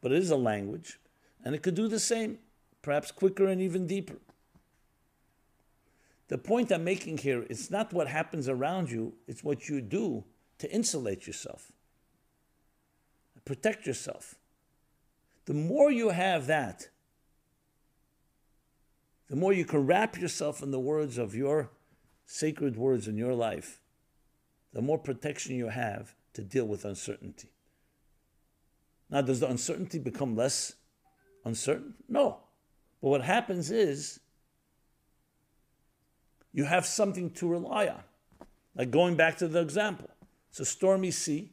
but 0.00 0.10
it 0.10 0.18
is 0.18 0.32
a 0.32 0.36
language, 0.36 0.98
and 1.44 1.54
it 1.54 1.62
could 1.62 1.76
do 1.76 1.86
the 1.86 2.00
same, 2.00 2.38
perhaps 2.82 3.12
quicker 3.12 3.46
and 3.46 3.60
even 3.60 3.86
deeper. 3.86 4.16
The 6.26 6.36
point 6.36 6.72
I'm 6.72 6.82
making 6.82 7.18
here 7.18 7.44
is 7.48 7.70
not 7.70 7.92
what 7.92 8.08
happens 8.08 8.48
around 8.48 8.90
you, 8.90 9.14
it's 9.28 9.44
what 9.44 9.68
you 9.68 9.80
do 9.80 10.24
to 10.58 10.68
insulate 10.68 11.28
yourself, 11.28 11.70
protect 13.44 13.86
yourself. 13.86 14.34
The 15.46 15.54
more 15.54 15.90
you 15.90 16.10
have 16.10 16.46
that, 16.46 16.88
the 19.28 19.36
more 19.36 19.52
you 19.52 19.64
can 19.64 19.86
wrap 19.86 20.18
yourself 20.18 20.62
in 20.62 20.70
the 20.70 20.80
words 20.80 21.18
of 21.18 21.34
your 21.34 21.70
sacred 22.26 22.76
words 22.76 23.08
in 23.08 23.16
your 23.16 23.34
life, 23.34 23.80
the 24.72 24.82
more 24.82 24.98
protection 24.98 25.54
you 25.54 25.68
have 25.68 26.14
to 26.34 26.42
deal 26.42 26.66
with 26.66 26.84
uncertainty. 26.84 27.50
Now, 29.10 29.20
does 29.20 29.40
the 29.40 29.48
uncertainty 29.48 29.98
become 29.98 30.34
less 30.34 30.74
uncertain? 31.44 31.94
No. 32.08 32.38
But 33.00 33.08
what 33.08 33.22
happens 33.22 33.70
is 33.70 34.20
you 36.52 36.64
have 36.64 36.86
something 36.86 37.30
to 37.32 37.48
rely 37.48 37.88
on. 37.88 38.02
Like 38.74 38.90
going 38.90 39.16
back 39.16 39.36
to 39.38 39.48
the 39.48 39.60
example. 39.60 40.10
It's 40.50 40.60
a 40.60 40.64
stormy 40.64 41.10
sea. 41.10 41.52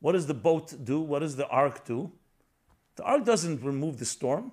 What 0.00 0.12
does 0.12 0.26
the 0.26 0.34
boat 0.34 0.84
do? 0.84 1.00
What 1.00 1.20
does 1.20 1.36
the 1.36 1.46
ark 1.48 1.84
do? 1.84 2.12
The 2.96 3.04
ark 3.04 3.24
doesn't 3.24 3.62
remove 3.62 3.98
the 3.98 4.04
storm. 4.04 4.52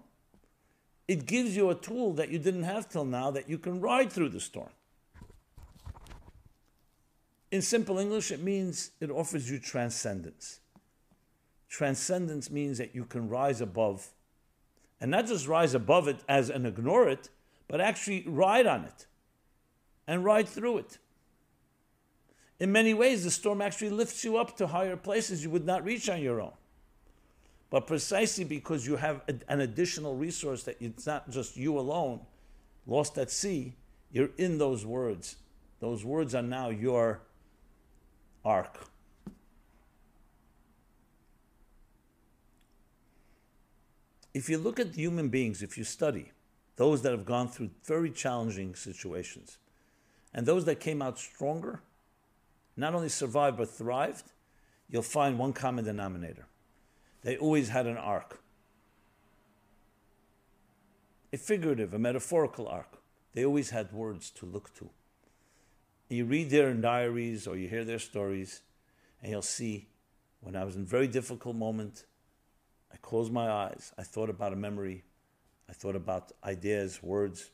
It 1.08 1.25
gives 1.25 1.56
you 1.56 1.69
a 1.69 1.75
tool 1.75 2.13
that 2.13 2.30
you 2.30 2.39
didn't 2.39 2.63
have 2.63 2.88
till 2.88 3.06
now 3.06 3.32
that 3.32 3.49
you 3.49 3.58
can 3.58 3.82
ride 3.82 4.12
through 4.12 4.30
the 4.30 4.39
storm. 4.39 4.69
In 7.52 7.62
simple 7.62 7.97
English, 7.97 8.32
it 8.32 8.41
means 8.41 8.91
it 9.02 9.10
offers 9.10 9.49
you 9.49 9.60
transcendence. 9.60 10.60
Transcendence 11.67 12.52
means 12.52 12.78
that 12.78 12.93
you 12.93 13.06
can 13.06 13.28
rise 13.28 13.60
above, 13.60 14.10
and 15.02 15.10
not 15.10 15.25
just 15.28 15.47
rise 15.47 15.73
above 15.73 16.08
it 16.08 16.17
as 16.28 16.49
and 16.49 16.65
ignore 16.67 17.10
it, 17.10 17.30
but 17.67 17.82
actually 17.82 18.23
ride 18.28 18.67
on 18.67 18.86
it 18.86 19.08
and 20.08 20.23
ride 20.23 20.47
through 20.47 20.80
it. 20.80 20.97
In 22.60 22.71
many 22.71 22.93
ways, 22.93 23.23
the 23.23 23.32
storm 23.32 23.62
actually 23.62 23.91
lifts 23.91 24.23
you 24.23 24.38
up 24.38 24.58
to 24.58 24.67
higher 24.67 24.97
places 24.97 25.43
you 25.43 25.49
would 25.49 25.65
not 25.65 25.84
reach 25.84 26.10
on 26.10 26.21
your 26.21 26.41
own. 26.41 26.54
But 27.69 27.86
precisely 27.86 28.43
because 28.43 28.88
you 28.88 28.95
have 28.95 29.21
a, 29.27 29.36
an 29.47 29.62
additional 29.62 30.15
resource 30.15 30.63
that 30.63 30.77
it's 30.82 31.05
not 31.05 31.29
just 31.29 31.55
you 31.55 31.77
alone, 31.77 32.21
lost 32.88 33.17
at 33.17 33.29
sea, 33.29 33.75
you're 34.12 34.32
in 34.38 34.58
those 34.58 34.86
words. 34.86 35.36
Those 35.79 36.03
words 36.03 36.34
are 36.34 36.41
now 36.41 36.69
your 36.69 37.21
ark. 38.43 38.88
If 44.34 44.49
you 44.49 44.58
look 44.58 44.79
at 44.79 44.95
human 44.95 45.29
beings, 45.29 45.62
if 45.62 45.77
you 45.77 45.84
study 45.84 46.32
those 46.75 47.01
that 47.01 47.12
have 47.12 47.25
gone 47.25 47.49
through 47.49 47.71
very 47.84 48.10
challenging 48.10 48.73
situations, 48.73 49.58
and 50.34 50.45
those 50.45 50.65
that 50.65 50.79
came 50.79 51.01
out 51.01 51.19
stronger, 51.19 51.82
not 52.77 52.93
only 52.93 53.10
survived 53.10 53.58
but 53.58 53.69
thrived, 53.69 54.32
you'll 54.89 55.01
find 55.01 55.38
one 55.38 55.53
common 55.53 55.84
denominator. 55.86 56.45
They 57.23 57.38
always 57.38 57.69
had 57.69 57.86
an 57.86 57.97
ark, 57.97 58.41
a 61.34 61.38
figurative, 61.38 61.93
a 61.93 61.99
metaphorical 61.99 62.67
ark. 62.67 63.01
They 63.34 63.45
always 63.45 63.69
had 63.69 63.91
words 63.91 64.29
to 64.32 64.45
look 64.45 64.73
to. 64.75 64.89
You 66.10 66.25
read 66.25 66.49
their 66.49 66.73
diaries 66.73 67.45
or 67.45 67.55
you 67.58 67.67
hear 67.67 67.86
their 67.86 67.99
stories, 67.99 68.62
and 69.21 69.32
you'll 69.32 69.41
see 69.41 69.89
when 70.41 70.55
I 70.55 70.63
was 70.63 70.75
in 70.75 70.84
a 70.84 70.86
very 70.86 71.08
difficult 71.08 71.55
moment, 71.55 72.05
I 72.91 72.97
closed 72.97 73.32
my 73.32 73.49
eyes. 73.49 73.91
I 73.97 74.03
thought 74.03 74.29
about 74.29 74.53
a 74.53 74.55
memory. 74.55 75.03
I 75.69 75.73
thought 75.73 75.95
about 75.95 76.32
ideas, 76.43 77.03
words 77.03 77.51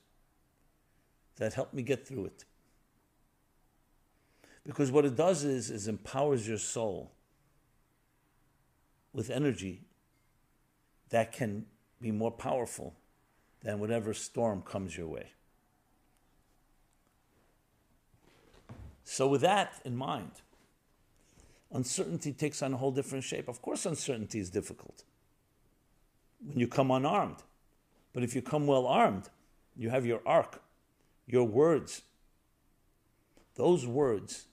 that 1.38 1.54
helped 1.54 1.74
me 1.74 1.82
get 1.84 2.08
through 2.08 2.28
it. 2.28 2.46
Because 4.66 4.92
what 4.92 5.06
it 5.06 5.16
does 5.16 5.44
is, 5.44 5.70
is 5.70 5.88
empowers 5.88 6.48
your 6.48 6.58
soul 6.58 7.12
with 9.16 9.30
energy 9.30 9.82
that 11.10 11.32
can 11.32 11.66
be 12.02 12.12
more 12.12 12.32
powerful 12.32 12.94
than 13.64 13.80
whatever 13.80 14.14
storm 14.14 14.62
comes 14.62 14.98
your 14.98 15.08
way. 15.08 15.32
So, 19.06 19.28
with 19.28 19.42
that 19.42 19.82
in 19.86 19.96
mind, 19.96 20.32
uncertainty 21.72 22.34
takes 22.34 22.62
on 22.62 22.74
a 22.74 22.78
whole 22.78 22.92
different 22.92 23.24
shape. 23.24 23.48
Of 23.48 23.62
course, 23.62 23.86
uncertainty 23.86 24.40
is 24.40 24.50
difficult 24.50 25.04
when 26.46 26.60
you 26.60 26.68
come 26.68 26.92
unarmed. 26.92 27.38
But 28.12 28.24
if 28.24 28.36
you 28.36 28.42
come 28.42 28.68
well 28.68 28.86
armed, 28.86 29.30
you 29.78 29.90
have 29.92 30.06
your 30.06 30.22
ark, 30.26 30.62
your 31.26 31.46
words. 31.46 32.02
Those 33.56 33.88
words 33.88 34.46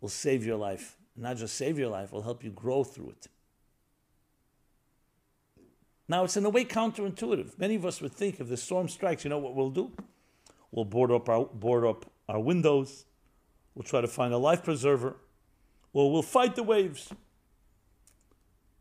will 0.00 0.08
save 0.08 0.44
your 0.44 0.56
life. 0.56 0.96
Not 1.16 1.36
just 1.36 1.54
save 1.56 1.78
your 1.78 1.88
life, 1.88 2.12
will 2.12 2.22
help 2.22 2.42
you 2.42 2.50
grow 2.50 2.84
through 2.84 3.10
it. 3.10 3.26
Now, 6.08 6.24
it's 6.24 6.36
in 6.36 6.44
a 6.44 6.50
way 6.50 6.64
counterintuitive. 6.64 7.58
Many 7.58 7.74
of 7.76 7.86
us 7.86 8.00
would 8.00 8.12
think 8.12 8.40
if 8.40 8.48
the 8.48 8.56
storm 8.56 8.88
strikes, 8.88 9.24
you 9.24 9.30
know 9.30 9.38
what 9.38 9.54
we'll 9.54 9.70
do? 9.70 9.92
We'll 10.70 10.84
board 10.84 11.10
up 11.10 11.28
our, 11.28 11.44
board 11.44 11.84
up 11.84 12.10
our 12.28 12.40
windows. 12.40 13.04
We'll 13.74 13.84
try 13.84 14.00
to 14.00 14.08
find 14.08 14.34
a 14.34 14.38
life 14.38 14.64
preserver. 14.64 15.16
Well, 15.92 16.10
we'll 16.10 16.22
fight 16.22 16.56
the 16.56 16.62
waves. 16.62 17.12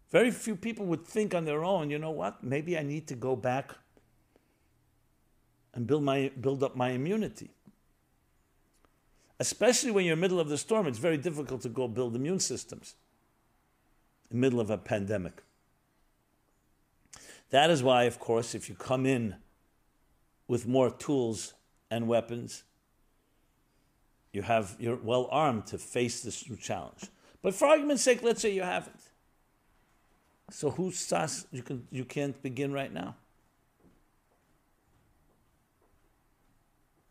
Very 0.09 0.31
few 0.31 0.55
people 0.55 0.85
would 0.87 1.05
think 1.05 1.33
on 1.33 1.45
their 1.45 1.63
own, 1.63 1.89
you 1.89 1.99
know 1.99 2.11
what? 2.11 2.43
Maybe 2.43 2.77
I 2.77 2.83
need 2.83 3.07
to 3.07 3.15
go 3.15 3.35
back 3.35 3.75
and 5.73 5.87
build, 5.87 6.03
my, 6.03 6.31
build 6.39 6.63
up 6.63 6.75
my 6.75 6.89
immunity. 6.89 7.51
Especially 9.41 9.89
when 9.89 10.05
you're 10.05 10.13
in 10.13 10.19
the 10.19 10.21
middle 10.21 10.39
of 10.39 10.49
the 10.49 10.57
storm, 10.57 10.85
it's 10.85 10.99
very 10.99 11.17
difficult 11.17 11.61
to 11.61 11.69
go 11.69 11.87
build 11.87 12.15
immune 12.15 12.39
systems 12.39 12.93
in 14.29 14.37
the 14.37 14.39
middle 14.39 14.59
of 14.59 14.69
a 14.69 14.77
pandemic. 14.77 15.41
That 17.49 17.71
is 17.71 17.81
why, 17.81 18.03
of 18.03 18.19
course, 18.19 18.53
if 18.53 18.69
you 18.69 18.75
come 18.75 19.07
in 19.07 19.37
with 20.47 20.67
more 20.67 20.91
tools 20.91 21.55
and 21.89 22.07
weapons, 22.07 22.61
you 24.31 24.43
have 24.43 24.75
you're 24.77 24.97
well 24.97 25.27
armed 25.31 25.65
to 25.67 25.79
face 25.79 26.21
this 26.21 26.47
new 26.47 26.55
challenge. 26.55 27.07
But 27.41 27.55
for 27.55 27.65
argument's 27.65 28.03
sake, 28.03 28.21
let's 28.21 28.43
say 28.43 28.53
you 28.53 28.61
haven't. 28.61 29.01
So 30.51 30.69
who's 30.69 30.99
says 30.99 31.47
you 31.51 31.63
can 31.63 31.87
you 31.89 32.05
can't 32.05 32.39
begin 32.43 32.71
right 32.71 32.93
now? 32.93 33.15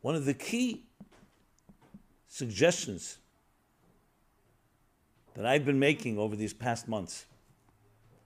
One 0.01 0.15
of 0.15 0.27
the 0.27 0.35
key 0.35 0.85
suggestions 2.31 3.19
that 5.35 5.45
I've 5.45 5.65
been 5.65 5.81
making 5.81 6.17
over 6.17 6.37
these 6.37 6.55
past 6.55 6.89
months 6.89 7.27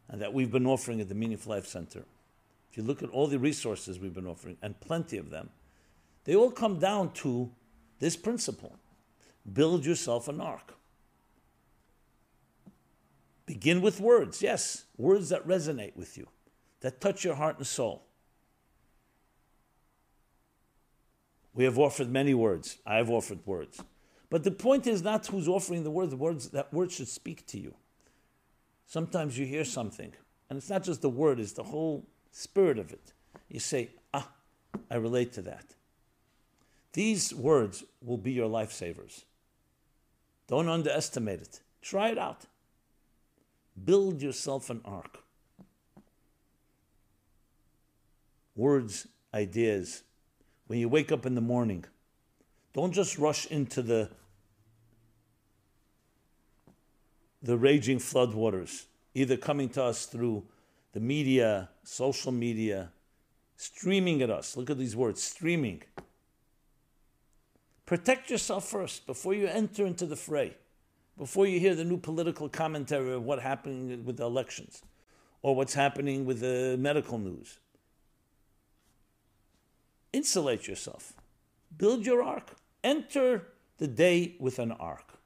and 0.08 0.20
that 0.20 0.32
we've 0.32 0.52
been 0.52 0.66
offering 0.66 1.00
at 1.00 1.08
the 1.08 1.14
Meaningful 1.14 1.52
Life 1.52 1.66
Center, 1.66 2.04
if 2.70 2.76
you 2.76 2.82
look 2.82 3.02
at 3.02 3.08
all 3.08 3.26
the 3.26 3.38
resources 3.38 3.98
we've 3.98 4.14
been 4.14 4.26
offering, 4.26 4.58
and 4.62 4.78
plenty 4.78 5.16
of 5.16 5.30
them, 5.30 5.48
they 6.24 6.36
all 6.36 6.50
come 6.50 6.78
down 6.78 7.12
to 7.14 7.50
this 7.98 8.16
principle 8.16 8.76
build 9.52 9.84
yourself 9.84 10.28
an 10.28 10.40
ark. 10.40 10.74
Begin 13.46 13.82
with 13.82 14.00
words, 14.00 14.40
yes, 14.40 14.84
words 14.96 15.28
that 15.28 15.46
resonate 15.46 15.96
with 15.96 16.16
you, 16.16 16.26
that 16.80 17.00
touch 17.00 17.24
your 17.24 17.34
heart 17.34 17.58
and 17.58 17.66
soul. 17.66 18.04
We 21.52 21.64
have 21.64 21.78
offered 21.78 22.10
many 22.10 22.34
words. 22.34 22.78
I 22.86 22.96
have 22.96 23.10
offered 23.10 23.46
words. 23.46 23.82
But 24.30 24.44
the 24.44 24.50
point 24.50 24.87
is 24.87 25.02
not 25.02 25.26
who's 25.26 25.48
offering 25.48 25.84
the 25.84 25.90
words, 25.90 26.10
the 26.10 26.16
words 26.16 26.48
that 26.50 26.72
word 26.72 26.90
should 26.90 27.08
speak 27.08 27.46
to 27.48 27.58
you. 27.58 27.74
Sometimes 28.87 29.38
you 29.38 29.46
hear 29.46 29.64
something, 29.64 30.12
and 30.48 30.56
it's 30.56 30.70
not 30.70 30.84
just 30.84 31.02
the 31.02 31.08
word, 31.08 31.40
it's 31.40 31.52
the 31.52 31.62
whole 31.62 32.06
spirit 32.30 32.78
of 32.78 32.92
it. 32.92 33.12
You 33.48 33.60
say, 33.60 33.90
Ah, 34.12 34.28
I 34.90 34.96
relate 34.96 35.32
to 35.34 35.42
that. 35.42 35.74
These 36.92 37.34
words 37.34 37.84
will 38.00 38.18
be 38.18 38.32
your 38.32 38.48
lifesavers. 38.48 39.24
Don't 40.46 40.68
underestimate 40.68 41.40
it. 41.40 41.60
Try 41.82 42.10
it 42.10 42.18
out. 42.18 42.46
Build 43.82 44.22
yourself 44.22 44.70
an 44.70 44.80
ark. 44.84 45.18
Words, 48.54 49.08
ideas. 49.32 50.04
When 50.66 50.78
you 50.78 50.88
wake 50.88 51.10
up 51.10 51.26
in 51.26 51.34
the 51.34 51.40
morning, 51.40 51.84
don't 52.74 52.92
just 52.92 53.18
rush 53.18 53.46
into 53.46 53.82
the 53.82 54.10
the 57.42 57.56
raging 57.58 57.98
floodwaters, 57.98 58.87
either 59.14 59.37
coming 59.37 59.68
to 59.68 59.82
us 59.82 60.06
through 60.06 60.42
the 60.92 61.00
media, 61.00 61.68
social 61.82 62.32
media, 62.32 62.90
streaming 63.56 64.22
at 64.22 64.30
us. 64.30 64.56
Look 64.56 64.70
at 64.70 64.78
these 64.78 64.96
words 64.96 65.22
streaming. 65.22 65.82
Protect 67.84 68.30
yourself 68.30 68.66
first 68.66 69.06
before 69.06 69.34
you 69.34 69.46
enter 69.46 69.84
into 69.84 70.06
the 70.06 70.16
fray, 70.16 70.56
before 71.18 71.46
you 71.46 71.60
hear 71.60 71.74
the 71.74 71.84
new 71.84 71.98
political 71.98 72.48
commentary 72.48 73.12
of 73.12 73.22
what 73.24 73.40
happening 73.40 74.04
with 74.06 74.16
the 74.16 74.24
elections 74.24 74.82
or 75.42 75.54
what's 75.54 75.74
happening 75.74 76.24
with 76.24 76.40
the 76.40 76.76
medical 76.78 77.18
news. 77.18 77.58
Insulate 80.14 80.66
yourself. 80.66 81.12
Build 81.76 82.06
your 82.06 82.22
ark. 82.22 82.56
Enter 82.85 83.49
the 83.79 83.88
day 83.88 84.37
with 84.38 84.61
an 84.61 84.70
ark. 84.70 85.18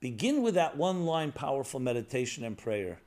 Begin 0.00 0.42
with 0.42 0.54
that 0.54 0.76
one 0.76 1.06
line 1.06 1.30
powerful 1.30 1.78
meditation 1.78 2.44
and 2.44 2.58
prayer. 2.58 3.00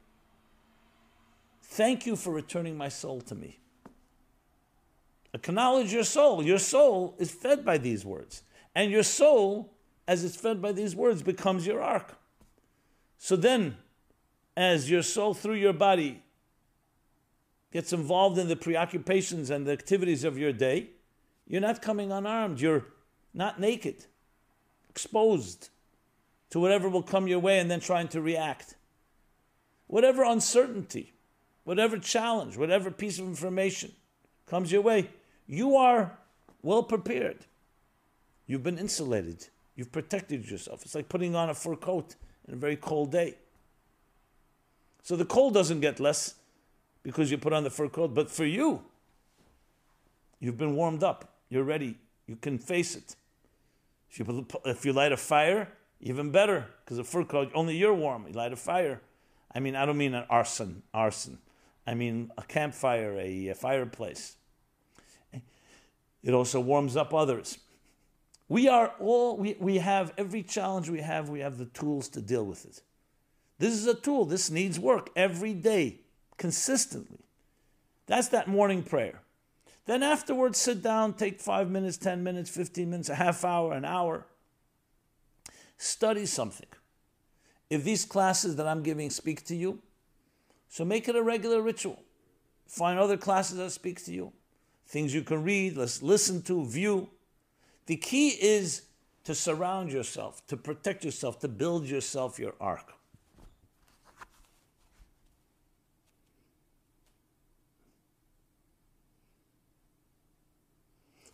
Thank 1.62 2.06
you 2.06 2.16
for 2.16 2.32
returning 2.32 2.78
my 2.78 2.88
soul 2.88 3.20
to 3.22 3.36
me. 3.36 3.60
Acknowledge 5.34 5.92
your 5.92 6.04
soul. 6.04 6.44
Your 6.44 6.60
soul 6.60 7.16
is 7.18 7.32
fed 7.32 7.66
by 7.66 7.78
these 7.78 8.06
words. 8.06 8.44
And 8.76 8.92
your 8.92 9.04
soul, 9.04 9.74
as 10.08 10.24
it's 10.24 10.36
fed 10.36 10.62
by 10.62 10.72
these 10.72 10.96
words, 10.96 11.22
becomes 11.24 11.66
your 11.66 11.82
ark. 11.82 12.18
So 13.18 13.36
then, 13.36 13.78
as 14.56 14.90
your 14.90 15.02
soul 15.02 15.34
through 15.34 15.56
your 15.56 15.74
body 15.74 16.22
gets 17.72 17.92
involved 17.92 18.38
in 18.38 18.48
the 18.48 18.56
preoccupations 18.56 19.50
and 19.50 19.66
the 19.66 19.72
activities 19.72 20.24
of 20.24 20.38
your 20.38 20.54
day, 20.54 20.92
you're 21.48 21.62
not 21.62 21.82
coming 21.82 22.12
unarmed. 22.12 22.62
You're 22.62 22.86
not 23.34 23.60
naked, 23.60 24.06
exposed 24.90 25.70
to 26.50 26.60
whatever 26.60 26.88
will 26.88 27.04
come 27.04 27.28
your 27.28 27.40
way 27.40 27.60
and 27.60 27.70
then 27.70 27.80
trying 27.80 28.08
to 28.10 28.22
react. 28.22 28.76
Whatever 29.88 30.24
uncertainty, 30.24 31.14
whatever 31.64 31.98
challenge, 31.98 32.58
whatever 32.58 32.92
piece 32.92 33.20
of 33.20 33.26
information 33.26 33.92
comes 34.46 34.72
your 34.72 34.82
way, 34.82 35.10
you 35.48 35.76
are 35.76 36.18
well 36.62 36.84
prepared. 36.84 37.46
You've 38.46 38.64
been 38.64 38.78
insulated. 38.78 39.48
You've 39.76 39.92
protected 39.92 40.50
yourself. 40.50 40.84
It's 40.84 40.96
like 40.96 41.10
putting 41.10 41.36
on 41.36 41.50
a 41.50 41.56
fur 41.56 41.76
coat 41.76 42.16
in 42.48 42.54
a 42.54 42.58
very 42.58 42.76
cold 42.76 43.12
day. 43.12 43.36
So 45.02 45.16
the 45.16 45.26
cold 45.26 45.54
doesn't 45.54 45.80
get 45.80 46.00
less 46.00 46.36
because 47.02 47.32
you 47.32 47.38
put 47.38 47.54
on 47.54 47.64
the 47.64 47.70
fur 47.70 47.90
coat, 47.90 48.14
but 48.14 48.30
for 48.30 48.46
you, 48.46 48.84
you've 50.40 50.58
been 50.58 50.76
warmed 50.76 51.04
up. 51.04 51.34
You're 51.50 51.64
ready. 51.64 51.98
You 52.28 52.36
can 52.36 52.58
face 52.58 52.96
it. 52.96 53.16
If 54.14 54.20
you, 54.20 54.48
if 54.66 54.86
you 54.86 54.94
light 54.94 55.12
a 55.12 55.18
fire, 55.18 55.68
even 56.00 56.30
better, 56.32 56.68
because 56.86 57.00
a 57.00 57.04
fur 57.04 57.24
coat, 57.26 57.52
only 57.56 57.76
you're 57.76 57.94
warm. 57.94 58.28
You 58.28 58.34
light 58.34 58.54
a 58.54 58.56
fire. 58.56 59.02
I 59.56 59.60
mean, 59.60 59.76
I 59.76 59.86
don't 59.86 59.98
mean 59.98 60.14
an 60.14 60.26
arson, 60.30 60.84
arson. 60.94 61.40
I 61.88 61.96
mean 61.96 62.32
a 62.38 62.44
campfire, 62.44 63.18
a, 63.18 63.48
a 63.50 63.56
fireplace. 63.56 64.36
It 66.24 66.34
also 66.34 66.60
warms 66.62 66.96
up 66.96 67.14
others. 67.14 67.58
We 68.48 68.70
are 68.70 68.94
all, 69.00 69.36
we, 69.36 69.58
we 69.60 69.80
have 69.80 70.14
every 70.18 70.44
challenge 70.44 70.90
we 70.90 71.02
have, 71.02 71.30
we 71.30 71.40
have 71.40 71.58
the 71.58 71.66
tools 71.66 72.08
to 72.10 72.22
deal 72.22 72.46
with 72.46 72.66
it. 72.66 72.82
This 73.58 73.74
is 73.74 73.88
a 73.88 73.96
tool, 73.96 74.26
this 74.26 74.50
needs 74.50 74.80
work 74.80 75.10
every 75.16 75.54
day. 75.54 76.02
consistently. 76.38 77.20
That's 78.06 78.28
that 78.30 78.48
morning 78.48 78.84
prayer. 78.84 79.22
Then 79.86 80.02
afterwards, 80.02 80.60
sit 80.60 80.82
down, 80.82 81.14
take 81.14 81.42
five 81.42 81.70
minutes, 81.70 81.98
10 81.98 82.24
minutes, 82.24 82.50
15 82.50 82.90
minutes, 82.90 83.10
a 83.10 83.16
half 83.16 83.44
hour, 83.44 83.74
an 83.74 83.84
hour. 83.84 84.26
Study 85.78 86.26
something. 86.26 86.68
If 87.70 87.84
these 87.84 88.06
classes 88.06 88.56
that 88.56 88.68
I'm 88.68 88.84
giving 88.84 89.10
speak 89.10 89.46
to 89.46 89.56
you, 89.56 89.80
so 90.70 90.86
make 90.86 91.10
it 91.10 91.16
a 91.16 91.24
regular 91.24 91.62
ritual. 91.62 92.02
Find 92.68 92.98
other 92.98 93.18
classes 93.18 93.58
that 93.58 93.72
speak 93.72 94.04
to 94.06 94.14
you, 94.14 94.32
things 94.88 95.14
you 95.14 95.22
can 95.22 95.44
read, 95.44 95.76
listen 95.76 96.42
to, 96.44 96.66
view. 96.66 97.10
The 97.88 97.98
key 97.98 98.30
is 98.30 98.84
to 99.26 99.36
surround 99.36 99.92
yourself, 99.92 100.46
to 100.48 100.58
protect 100.58 101.04
yourself, 101.04 101.40
to 101.40 101.48
build 101.48 101.86
yourself 101.86 102.40
your 102.40 102.56
ark. 102.60 102.94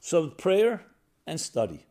So 0.09 0.25
prayer 0.25 0.81
and 1.27 1.39
study. 1.39 1.85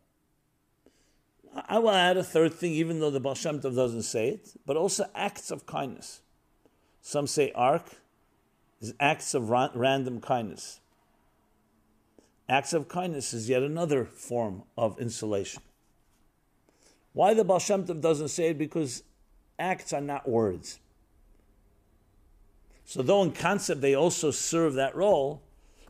I 1.54 1.78
will 1.78 1.92
add 1.92 2.16
a 2.16 2.24
third 2.24 2.52
thing, 2.52 2.72
even 2.72 2.98
though 2.98 3.12
the 3.12 3.20
Baal 3.20 3.36
Shem 3.36 3.60
Tov 3.60 3.76
doesn't 3.76 4.02
say 4.02 4.30
it, 4.30 4.56
but 4.66 4.76
also 4.76 5.06
acts 5.14 5.52
of 5.52 5.66
kindness. 5.66 6.20
Some 7.00 7.28
say 7.28 7.52
ark 7.54 7.84
is 8.80 8.92
acts 8.98 9.34
of 9.34 9.50
ra- 9.50 9.70
random 9.72 10.20
kindness. 10.20 10.80
Acts 12.48 12.72
of 12.72 12.88
kindness 12.88 13.32
is 13.32 13.48
yet 13.48 13.62
another 13.62 14.04
form 14.04 14.64
of 14.76 14.98
insulation. 14.98 15.62
Why 17.12 17.34
the 17.34 17.44
Baal 17.44 17.60
Shem 17.60 17.84
Tov 17.84 18.00
doesn't 18.00 18.30
say 18.30 18.48
it? 18.48 18.58
Because 18.58 19.04
acts 19.60 19.92
are 19.92 20.00
not 20.00 20.28
words. 20.28 20.80
So 22.84 23.00
though 23.00 23.22
in 23.22 23.30
concept 23.30 23.80
they 23.80 23.94
also 23.94 24.32
serve 24.32 24.74
that 24.74 24.96
role, 24.96 25.40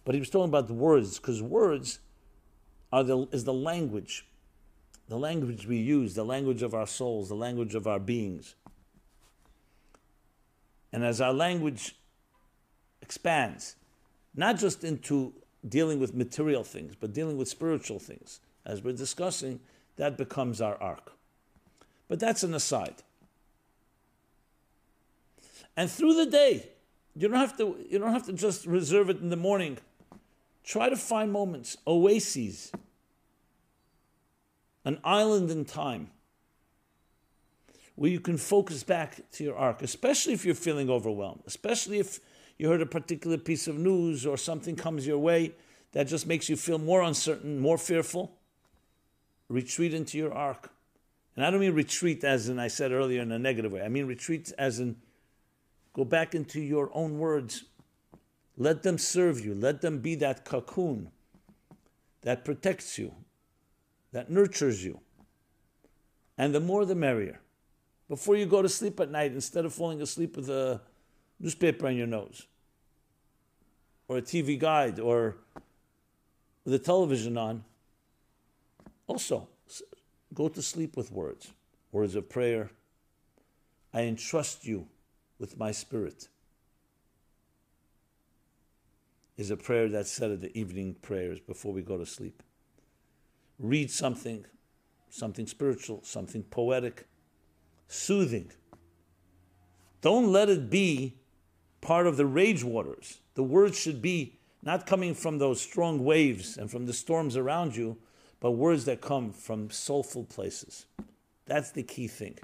but 0.04 0.14
he 0.14 0.20
was 0.20 0.28
talking 0.28 0.50
about 0.50 0.66
the 0.66 0.74
words, 0.74 1.18
because 1.18 1.42
words 1.42 2.00
are 2.92 3.02
the, 3.02 3.28
is 3.32 3.44
the 3.44 3.52
language, 3.52 4.26
the 5.08 5.18
language 5.18 5.66
we 5.66 5.76
use, 5.76 6.14
the 6.14 6.24
language 6.24 6.62
of 6.62 6.74
our 6.74 6.86
souls, 6.86 7.28
the 7.28 7.34
language 7.34 7.74
of 7.74 7.86
our 7.86 7.98
beings. 7.98 8.54
And 10.92 11.04
as 11.04 11.20
our 11.20 11.32
language 11.32 11.96
expands, 13.02 13.76
not 14.34 14.58
just 14.58 14.84
into 14.84 15.34
dealing 15.68 16.00
with 16.00 16.14
material 16.14 16.64
things, 16.64 16.94
but 16.94 17.12
dealing 17.12 17.36
with 17.36 17.48
spiritual 17.48 17.98
things, 17.98 18.40
as 18.64 18.82
we're 18.82 18.92
discussing, 18.92 19.60
that 19.96 20.16
becomes 20.16 20.60
our 20.60 20.80
ark. 20.80 21.12
But 22.08 22.20
that's 22.20 22.42
an 22.42 22.54
aside. 22.54 23.02
And 25.76 25.90
through 25.90 26.14
the 26.14 26.26
day, 26.26 26.68
you 27.14 27.28
don't 27.28 27.38
have 27.38 27.56
to 27.58 27.76
you 27.88 27.98
don't 27.98 28.12
have 28.12 28.26
to 28.26 28.32
just 28.32 28.66
reserve 28.66 29.10
it 29.10 29.20
in 29.20 29.28
the 29.28 29.36
morning 29.36 29.78
Try 30.68 30.90
to 30.90 30.96
find 30.96 31.32
moments, 31.32 31.78
oases, 31.86 32.70
an 34.84 35.00
island 35.02 35.50
in 35.50 35.64
time 35.64 36.10
where 37.94 38.10
you 38.10 38.20
can 38.20 38.36
focus 38.36 38.82
back 38.82 39.30
to 39.32 39.44
your 39.44 39.56
ark, 39.56 39.80
especially 39.80 40.34
if 40.34 40.44
you're 40.44 40.54
feeling 40.54 40.90
overwhelmed, 40.90 41.40
especially 41.46 41.98
if 41.98 42.20
you 42.58 42.68
heard 42.68 42.82
a 42.82 42.86
particular 42.86 43.38
piece 43.38 43.66
of 43.66 43.78
news 43.78 44.26
or 44.26 44.36
something 44.36 44.76
comes 44.76 45.06
your 45.06 45.16
way 45.16 45.52
that 45.92 46.06
just 46.06 46.26
makes 46.26 46.50
you 46.50 46.56
feel 46.56 46.76
more 46.76 47.00
uncertain, 47.00 47.58
more 47.58 47.78
fearful. 47.78 48.36
Retreat 49.48 49.94
into 49.94 50.18
your 50.18 50.34
ark. 50.34 50.70
And 51.34 51.46
I 51.46 51.50
don't 51.50 51.60
mean 51.60 51.72
retreat 51.72 52.24
as 52.24 52.50
in 52.50 52.58
I 52.58 52.68
said 52.68 52.92
earlier 52.92 53.22
in 53.22 53.32
a 53.32 53.38
negative 53.38 53.72
way. 53.72 53.80
I 53.80 53.88
mean 53.88 54.04
retreat 54.04 54.52
as 54.58 54.80
in 54.80 54.96
go 55.94 56.04
back 56.04 56.34
into 56.34 56.60
your 56.60 56.90
own 56.92 57.18
words, 57.18 57.64
let 58.58 58.82
them 58.82 58.98
serve 58.98 59.44
you. 59.44 59.54
Let 59.54 59.80
them 59.80 60.00
be 60.00 60.16
that 60.16 60.44
cocoon 60.44 61.10
that 62.22 62.44
protects 62.44 62.98
you, 62.98 63.14
that 64.12 64.30
nurtures 64.30 64.84
you. 64.84 65.00
And 66.36 66.52
the 66.54 66.60
more 66.60 66.84
the 66.84 66.96
merrier. 66.96 67.40
Before 68.08 68.36
you 68.36 68.46
go 68.46 68.60
to 68.60 68.68
sleep 68.68 68.98
at 69.00 69.10
night, 69.10 69.32
instead 69.32 69.64
of 69.64 69.72
falling 69.72 70.02
asleep 70.02 70.36
with 70.36 70.50
a 70.50 70.80
newspaper 71.38 71.86
on 71.86 71.96
your 71.96 72.06
nose, 72.06 72.46
or 74.08 74.16
a 74.16 74.22
TV 74.22 74.58
guide, 74.58 74.98
or 74.98 75.36
the 76.64 76.78
television 76.78 77.36
on, 77.36 77.64
also 79.06 79.48
go 80.34 80.48
to 80.48 80.62
sleep 80.62 80.96
with 80.96 81.12
words, 81.12 81.52
words 81.92 82.14
of 82.14 82.28
prayer. 82.28 82.70
I 83.92 84.02
entrust 84.02 84.66
you 84.66 84.86
with 85.38 85.58
my 85.58 85.70
spirit 85.70 86.28
is 89.38 89.52
a 89.52 89.56
prayer 89.56 89.88
that's 89.88 90.10
said 90.10 90.32
at 90.32 90.40
the 90.42 90.58
evening 90.58 90.96
prayers 91.00 91.38
before 91.38 91.72
we 91.72 91.80
go 91.80 91.96
to 91.96 92.04
sleep. 92.04 92.42
Read 93.58 93.90
something, 93.90 94.44
something 95.08 95.46
spiritual, 95.46 96.00
something 96.02 96.42
poetic, 96.42 97.06
soothing. 97.86 98.50
Don't 100.00 100.32
let 100.32 100.48
it 100.48 100.68
be 100.68 101.14
part 101.80 102.08
of 102.08 102.16
the 102.16 102.26
rage 102.26 102.64
waters. 102.64 103.18
The 103.34 103.44
words 103.44 103.78
should 103.78 104.02
be 104.02 104.38
not 104.62 104.86
coming 104.86 105.14
from 105.14 105.38
those 105.38 105.60
strong 105.60 106.04
waves 106.04 106.56
and 106.56 106.68
from 106.68 106.86
the 106.86 106.92
storms 106.92 107.36
around 107.36 107.76
you, 107.76 107.96
but 108.40 108.52
words 108.52 108.84
that 108.86 109.00
come 109.00 109.32
from 109.32 109.70
soulful 109.70 110.24
places. 110.24 110.86
That's 111.46 111.70
the 111.70 111.84
key 111.84 112.08
thing. 112.08 112.38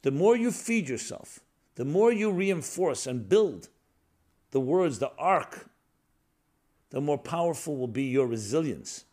The 0.00 0.10
more 0.10 0.34
you 0.34 0.50
feed 0.50 0.88
yourself, 0.88 1.40
the 1.74 1.84
more 1.84 2.10
you 2.10 2.30
reinforce 2.30 3.06
and 3.06 3.28
build 3.28 3.68
the 4.50 4.60
words, 4.60 4.98
the 4.98 5.12
ark 5.18 5.68
the 6.92 7.00
more 7.00 7.18
powerful 7.18 7.76
will 7.76 7.88
be 7.88 8.04
your 8.04 8.26
resilience 8.26 9.06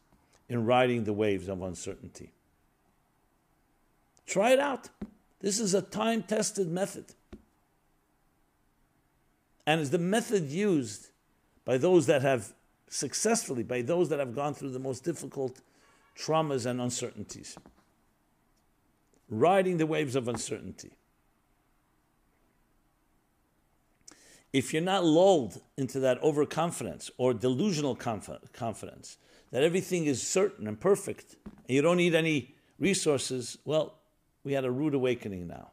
in 0.49 0.65
riding 0.65 1.05
the 1.05 1.13
waves 1.13 1.47
of 1.47 1.61
uncertainty. 1.61 2.33
Try 4.27 4.51
it 4.51 4.59
out. 4.59 4.89
This 5.39 5.59
is 5.59 5.73
a 5.73 5.81
time 5.81 6.21
tested 6.23 6.67
method. 6.67 7.05
And 9.65 9.79
it's 9.79 9.91
the 9.91 9.97
method 9.97 10.49
used 10.49 11.07
by 11.63 11.77
those 11.77 12.05
that 12.07 12.21
have 12.21 12.53
successfully, 12.89 13.63
by 13.63 13.81
those 13.81 14.09
that 14.09 14.19
have 14.19 14.35
gone 14.35 14.53
through 14.53 14.71
the 14.71 14.79
most 14.79 15.05
difficult 15.05 15.61
traumas 16.17 16.65
and 16.65 16.81
uncertainties. 16.81 17.57
Riding 19.29 19.77
the 19.77 19.85
waves 19.85 20.15
of 20.15 20.27
uncertainty. 20.27 20.91
If 24.51 24.73
you're 24.73 24.81
not 24.81 25.05
lulled 25.05 25.61
into 25.77 25.99
that 25.99 26.21
overconfidence 26.23 27.11
or 27.17 27.33
delusional 27.33 27.95
confidence 27.95 29.17
that 29.51 29.63
everything 29.63 30.05
is 30.05 30.25
certain 30.25 30.67
and 30.67 30.79
perfect 30.79 31.35
and 31.45 31.75
you 31.75 31.81
don't 31.81 31.97
need 31.97 32.15
any 32.15 32.55
resources, 32.79 33.57
well, 33.65 33.95
we 34.43 34.53
had 34.53 34.65
a 34.65 34.71
rude 34.71 34.93
awakening 34.93 35.47
now. 35.47 35.71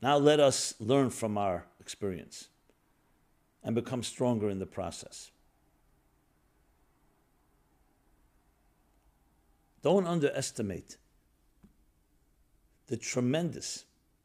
Now 0.00 0.16
let 0.16 0.38
us 0.38 0.74
learn 0.78 1.10
from 1.10 1.36
our 1.36 1.66
experience 1.80 2.48
and 3.64 3.74
become 3.74 4.02
stronger 4.02 4.48
in 4.48 4.60
the 4.60 4.66
process. 4.66 5.30
Don't 9.82 10.06
underestimate 10.06 10.96
the 12.86 12.96
tremendous 12.96 13.84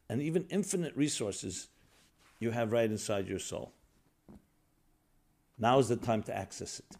and 0.09 0.21
even 0.21 0.45
infinite 0.49 0.95
resources 0.95 1.69
you 2.43 2.51
have 2.51 2.71
right 2.71 2.91
inside 2.91 3.27
your 3.27 3.39
soul. 3.39 3.71
Now 5.57 5.79
is 5.79 5.87
the 5.87 5.95
time 5.95 6.21
to 6.23 6.37
access 6.37 6.79
it. 6.79 6.97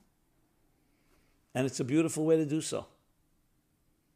And 1.53 1.65
it's 1.65 1.79
a 1.79 1.83
beautiful 1.83 2.25
way 2.25 2.37
to 2.37 2.45
do 2.45 2.61
so 2.61 2.87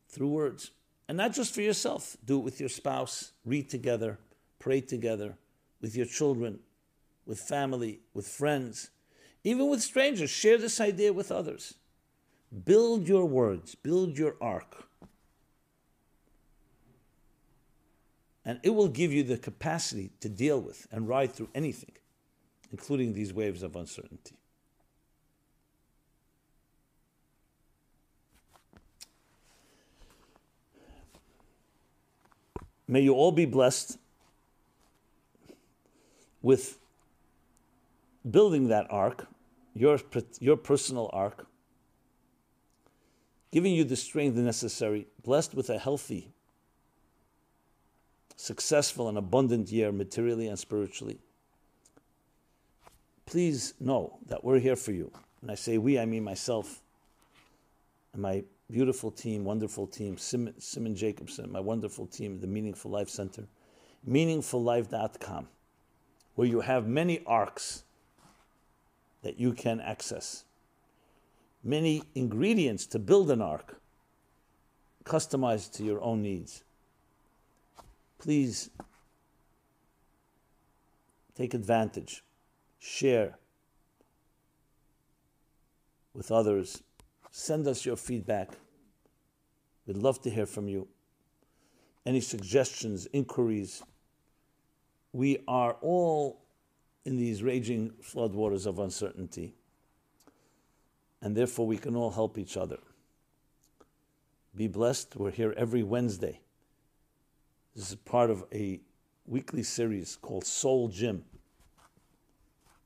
through 0.10 0.30
words. 0.30 0.72
And 1.08 1.18
not 1.18 1.34
just 1.34 1.54
for 1.54 1.62
yourself, 1.62 2.18
do 2.26 2.40
it 2.40 2.44
with 2.44 2.60
your 2.60 2.70
spouse, 2.70 3.34
read 3.46 3.70
together, 3.70 4.18
pray 4.60 4.82
together, 4.82 5.38
with 5.82 5.96
your 5.96 6.06
children, 6.06 6.60
with 7.26 7.40
family, 7.40 8.00
with 8.14 8.28
friends, 8.28 8.90
even 9.44 9.70
with 9.70 9.82
strangers. 9.82 10.30
Share 10.30 10.58
this 10.58 10.82
idea 10.82 11.14
with 11.14 11.32
others. 11.32 11.76
Build 12.66 13.08
your 13.08 13.26
words, 13.26 13.76
build 13.76 14.18
your 14.18 14.36
ark. 14.42 14.87
And 18.48 18.62
it 18.64 18.70
will 18.70 18.88
give 18.88 19.12
you 19.12 19.24
the 19.24 19.38
capacity 19.38 20.10
to 20.22 20.30
deal 20.30 20.62
with 20.62 20.88
and 20.90 21.06
ride 21.06 21.34
through 21.34 21.50
anything, 21.54 21.92
including 22.72 23.14
these 23.14 23.34
waves 23.34 23.62
of 23.62 23.76
uncertainty. 23.76 24.38
May 32.88 33.02
you 33.02 33.14
all 33.16 33.34
be 33.34 33.44
blessed 33.44 33.98
with 36.42 36.80
building 38.32 38.70
that 38.70 38.88
ark, 38.90 39.28
your, 39.74 40.00
your 40.40 40.56
personal 40.56 41.10
ark, 41.12 41.46
giving 43.52 43.74
you 43.74 43.84
the 43.84 43.98
strength 43.98 44.38
necessary, 44.38 45.06
blessed 45.22 45.54
with 45.54 45.70
a 45.70 45.78
healthy 45.78 46.32
successful 48.38 49.10
and 49.10 49.18
abundant 49.18 49.70
year 49.70 49.92
materially 49.92 50.48
and 50.48 50.58
spiritually. 50.58 51.20
please 53.28 53.74
know 53.80 54.18
that 54.28 54.44
we're 54.44 54.60
here 54.60 54.76
for 54.78 54.94
you. 54.94 55.12
When 55.42 55.52
I 55.52 55.56
say 55.56 55.78
we, 55.78 56.00
I 56.00 56.06
mean 56.06 56.24
myself 56.24 56.82
and 58.14 58.22
my 58.22 58.44
beautiful 58.72 59.12
team, 59.12 59.44
wonderful 59.44 59.86
team, 59.86 60.18
Simon, 60.18 60.60
Simon 60.60 60.96
Jacobson, 60.96 61.52
my 61.52 61.60
wonderful 61.60 62.08
team, 62.08 62.40
the 62.40 62.48
Meaningful 62.48 62.90
Life 62.90 63.10
Center, 63.10 63.44
meaningfullife.com, 64.10 65.48
where 66.36 66.48
you 66.48 66.62
have 66.62 66.88
many 66.88 67.22
arks 67.28 67.84
that 69.24 69.40
you 69.40 69.52
can 69.54 69.82
access, 69.82 70.46
many 71.64 72.04
ingredients 72.16 72.86
to 72.88 73.00
build 73.00 73.30
an 73.30 73.42
ark, 73.42 73.80
customized 75.04 75.74
to 75.74 75.84
your 75.84 76.02
own 76.02 76.22
needs. 76.22 76.64
Please 78.18 78.70
take 81.36 81.54
advantage, 81.54 82.24
share 82.80 83.38
with 86.14 86.32
others 86.32 86.82
Send 87.38 87.68
us 87.68 87.86
your 87.86 87.98
feedback. 87.98 88.50
We'd 89.86 89.98
love 89.98 90.20
to 90.24 90.30
hear 90.32 90.48
from 90.48 90.68
you. 90.68 90.88
Any 92.04 92.20
suggestions, 92.20 93.08
inquiries. 93.14 93.84
We 95.14 95.44
are 95.48 95.78
all 95.82 96.42
in 97.06 97.16
these 97.16 97.44
raging 97.44 97.92
floodwaters 98.02 98.66
of 98.66 98.80
uncertainty, 98.80 99.54
and 101.22 101.38
therefore 101.38 101.68
we 101.68 101.78
can 101.78 101.96
all 101.96 102.10
help 102.10 102.40
each 102.40 102.58
other. 102.58 102.80
Be 104.56 104.68
blessed. 104.68 105.16
We're 105.16 105.30
here 105.30 105.54
every 105.56 105.84
Wednesday. 105.84 106.40
This 107.78 107.92
is 107.92 107.96
part 107.96 108.32
of 108.32 108.44
a 108.52 108.80
weekly 109.28 109.62
series 109.62 110.18
called 110.20 110.46
Soul 110.46 110.88
Gym 110.88 111.26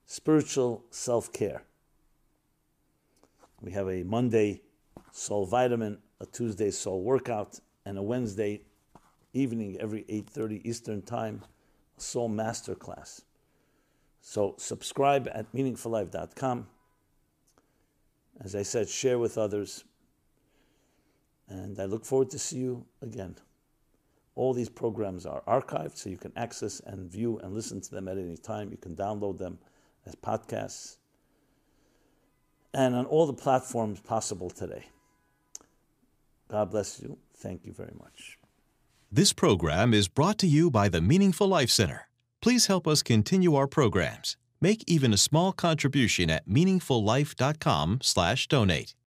Spiritual 0.06 0.84
Self 0.90 1.32
Care. 1.32 1.64
We 3.62 3.72
have 3.72 3.88
a 3.88 4.04
Monday 4.04 4.64
soul 5.14 5.46
vitamin, 5.46 6.00
a 6.20 6.26
Tuesday 6.26 6.72
soul 6.72 7.04
workout, 7.04 7.62
and 7.86 7.98
a 7.98 8.02
Wednesday 8.02 8.64
evening 9.32 9.78
every 9.80 10.04
8:30 10.10 10.60
Eastern 10.66 11.02
Time, 11.02 11.46
soul 11.96 12.28
master 12.28 12.76
class. 12.76 13.22
So 14.20 14.56
subscribe 14.58 15.30
at 15.34 15.54
meaningfullife.com. 15.54 16.68
As 18.42 18.56
I 18.56 18.64
said, 18.64 18.90
share 18.90 19.20
with 19.20 19.38
others. 19.38 19.86
And 21.48 21.80
I 21.80 21.86
look 21.86 22.04
forward 22.04 22.30
to 22.32 22.40
see 22.40 22.58
you 22.58 22.86
again. 23.02 23.38
All 24.36 24.54
these 24.54 24.70
programs 24.70 25.26
are 25.26 25.42
archived, 25.48 25.98
so 25.98 26.10
you 26.10 26.18
can 26.18 26.32
access 26.36 26.82
and 26.86 27.12
view 27.12 27.40
and 27.40 27.54
listen 27.54 27.82
to 27.82 27.92
them 27.92 28.08
at 28.08 28.18
any 28.18 28.38
time. 28.38 28.72
You 28.72 28.78
can 28.78 28.96
download 28.96 29.38
them 29.38 29.60
as 30.06 30.16
podcasts 30.16 30.96
and 32.74 32.96
on 32.96 33.06
all 33.06 33.28
the 33.28 33.34
platforms 33.34 34.00
possible 34.00 34.50
today. 34.50 34.86
God 36.50 36.72
bless 36.72 37.02
you. 37.02 37.18
Thank 37.36 37.66
you 37.66 37.74
very 37.74 37.94
much. 38.00 38.38
This 39.12 39.34
program 39.34 39.94
is 39.94 40.08
brought 40.08 40.38
to 40.40 40.48
you 40.48 40.72
by 40.72 40.88
the 40.88 41.02
Meaningful 41.02 41.48
Life 41.48 41.70
Center. 41.70 42.08
Please 42.42 42.68
help 42.68 42.88
us 42.88 43.04
continue 43.04 43.56
our 43.56 43.68
programs. 43.68 44.38
Make 44.62 44.86
even 44.88 45.12
a 45.14 45.18
small 45.18 45.52
contribution 45.52 46.30
at 46.30 46.48
meaningfullife.com/donate. 46.48 48.96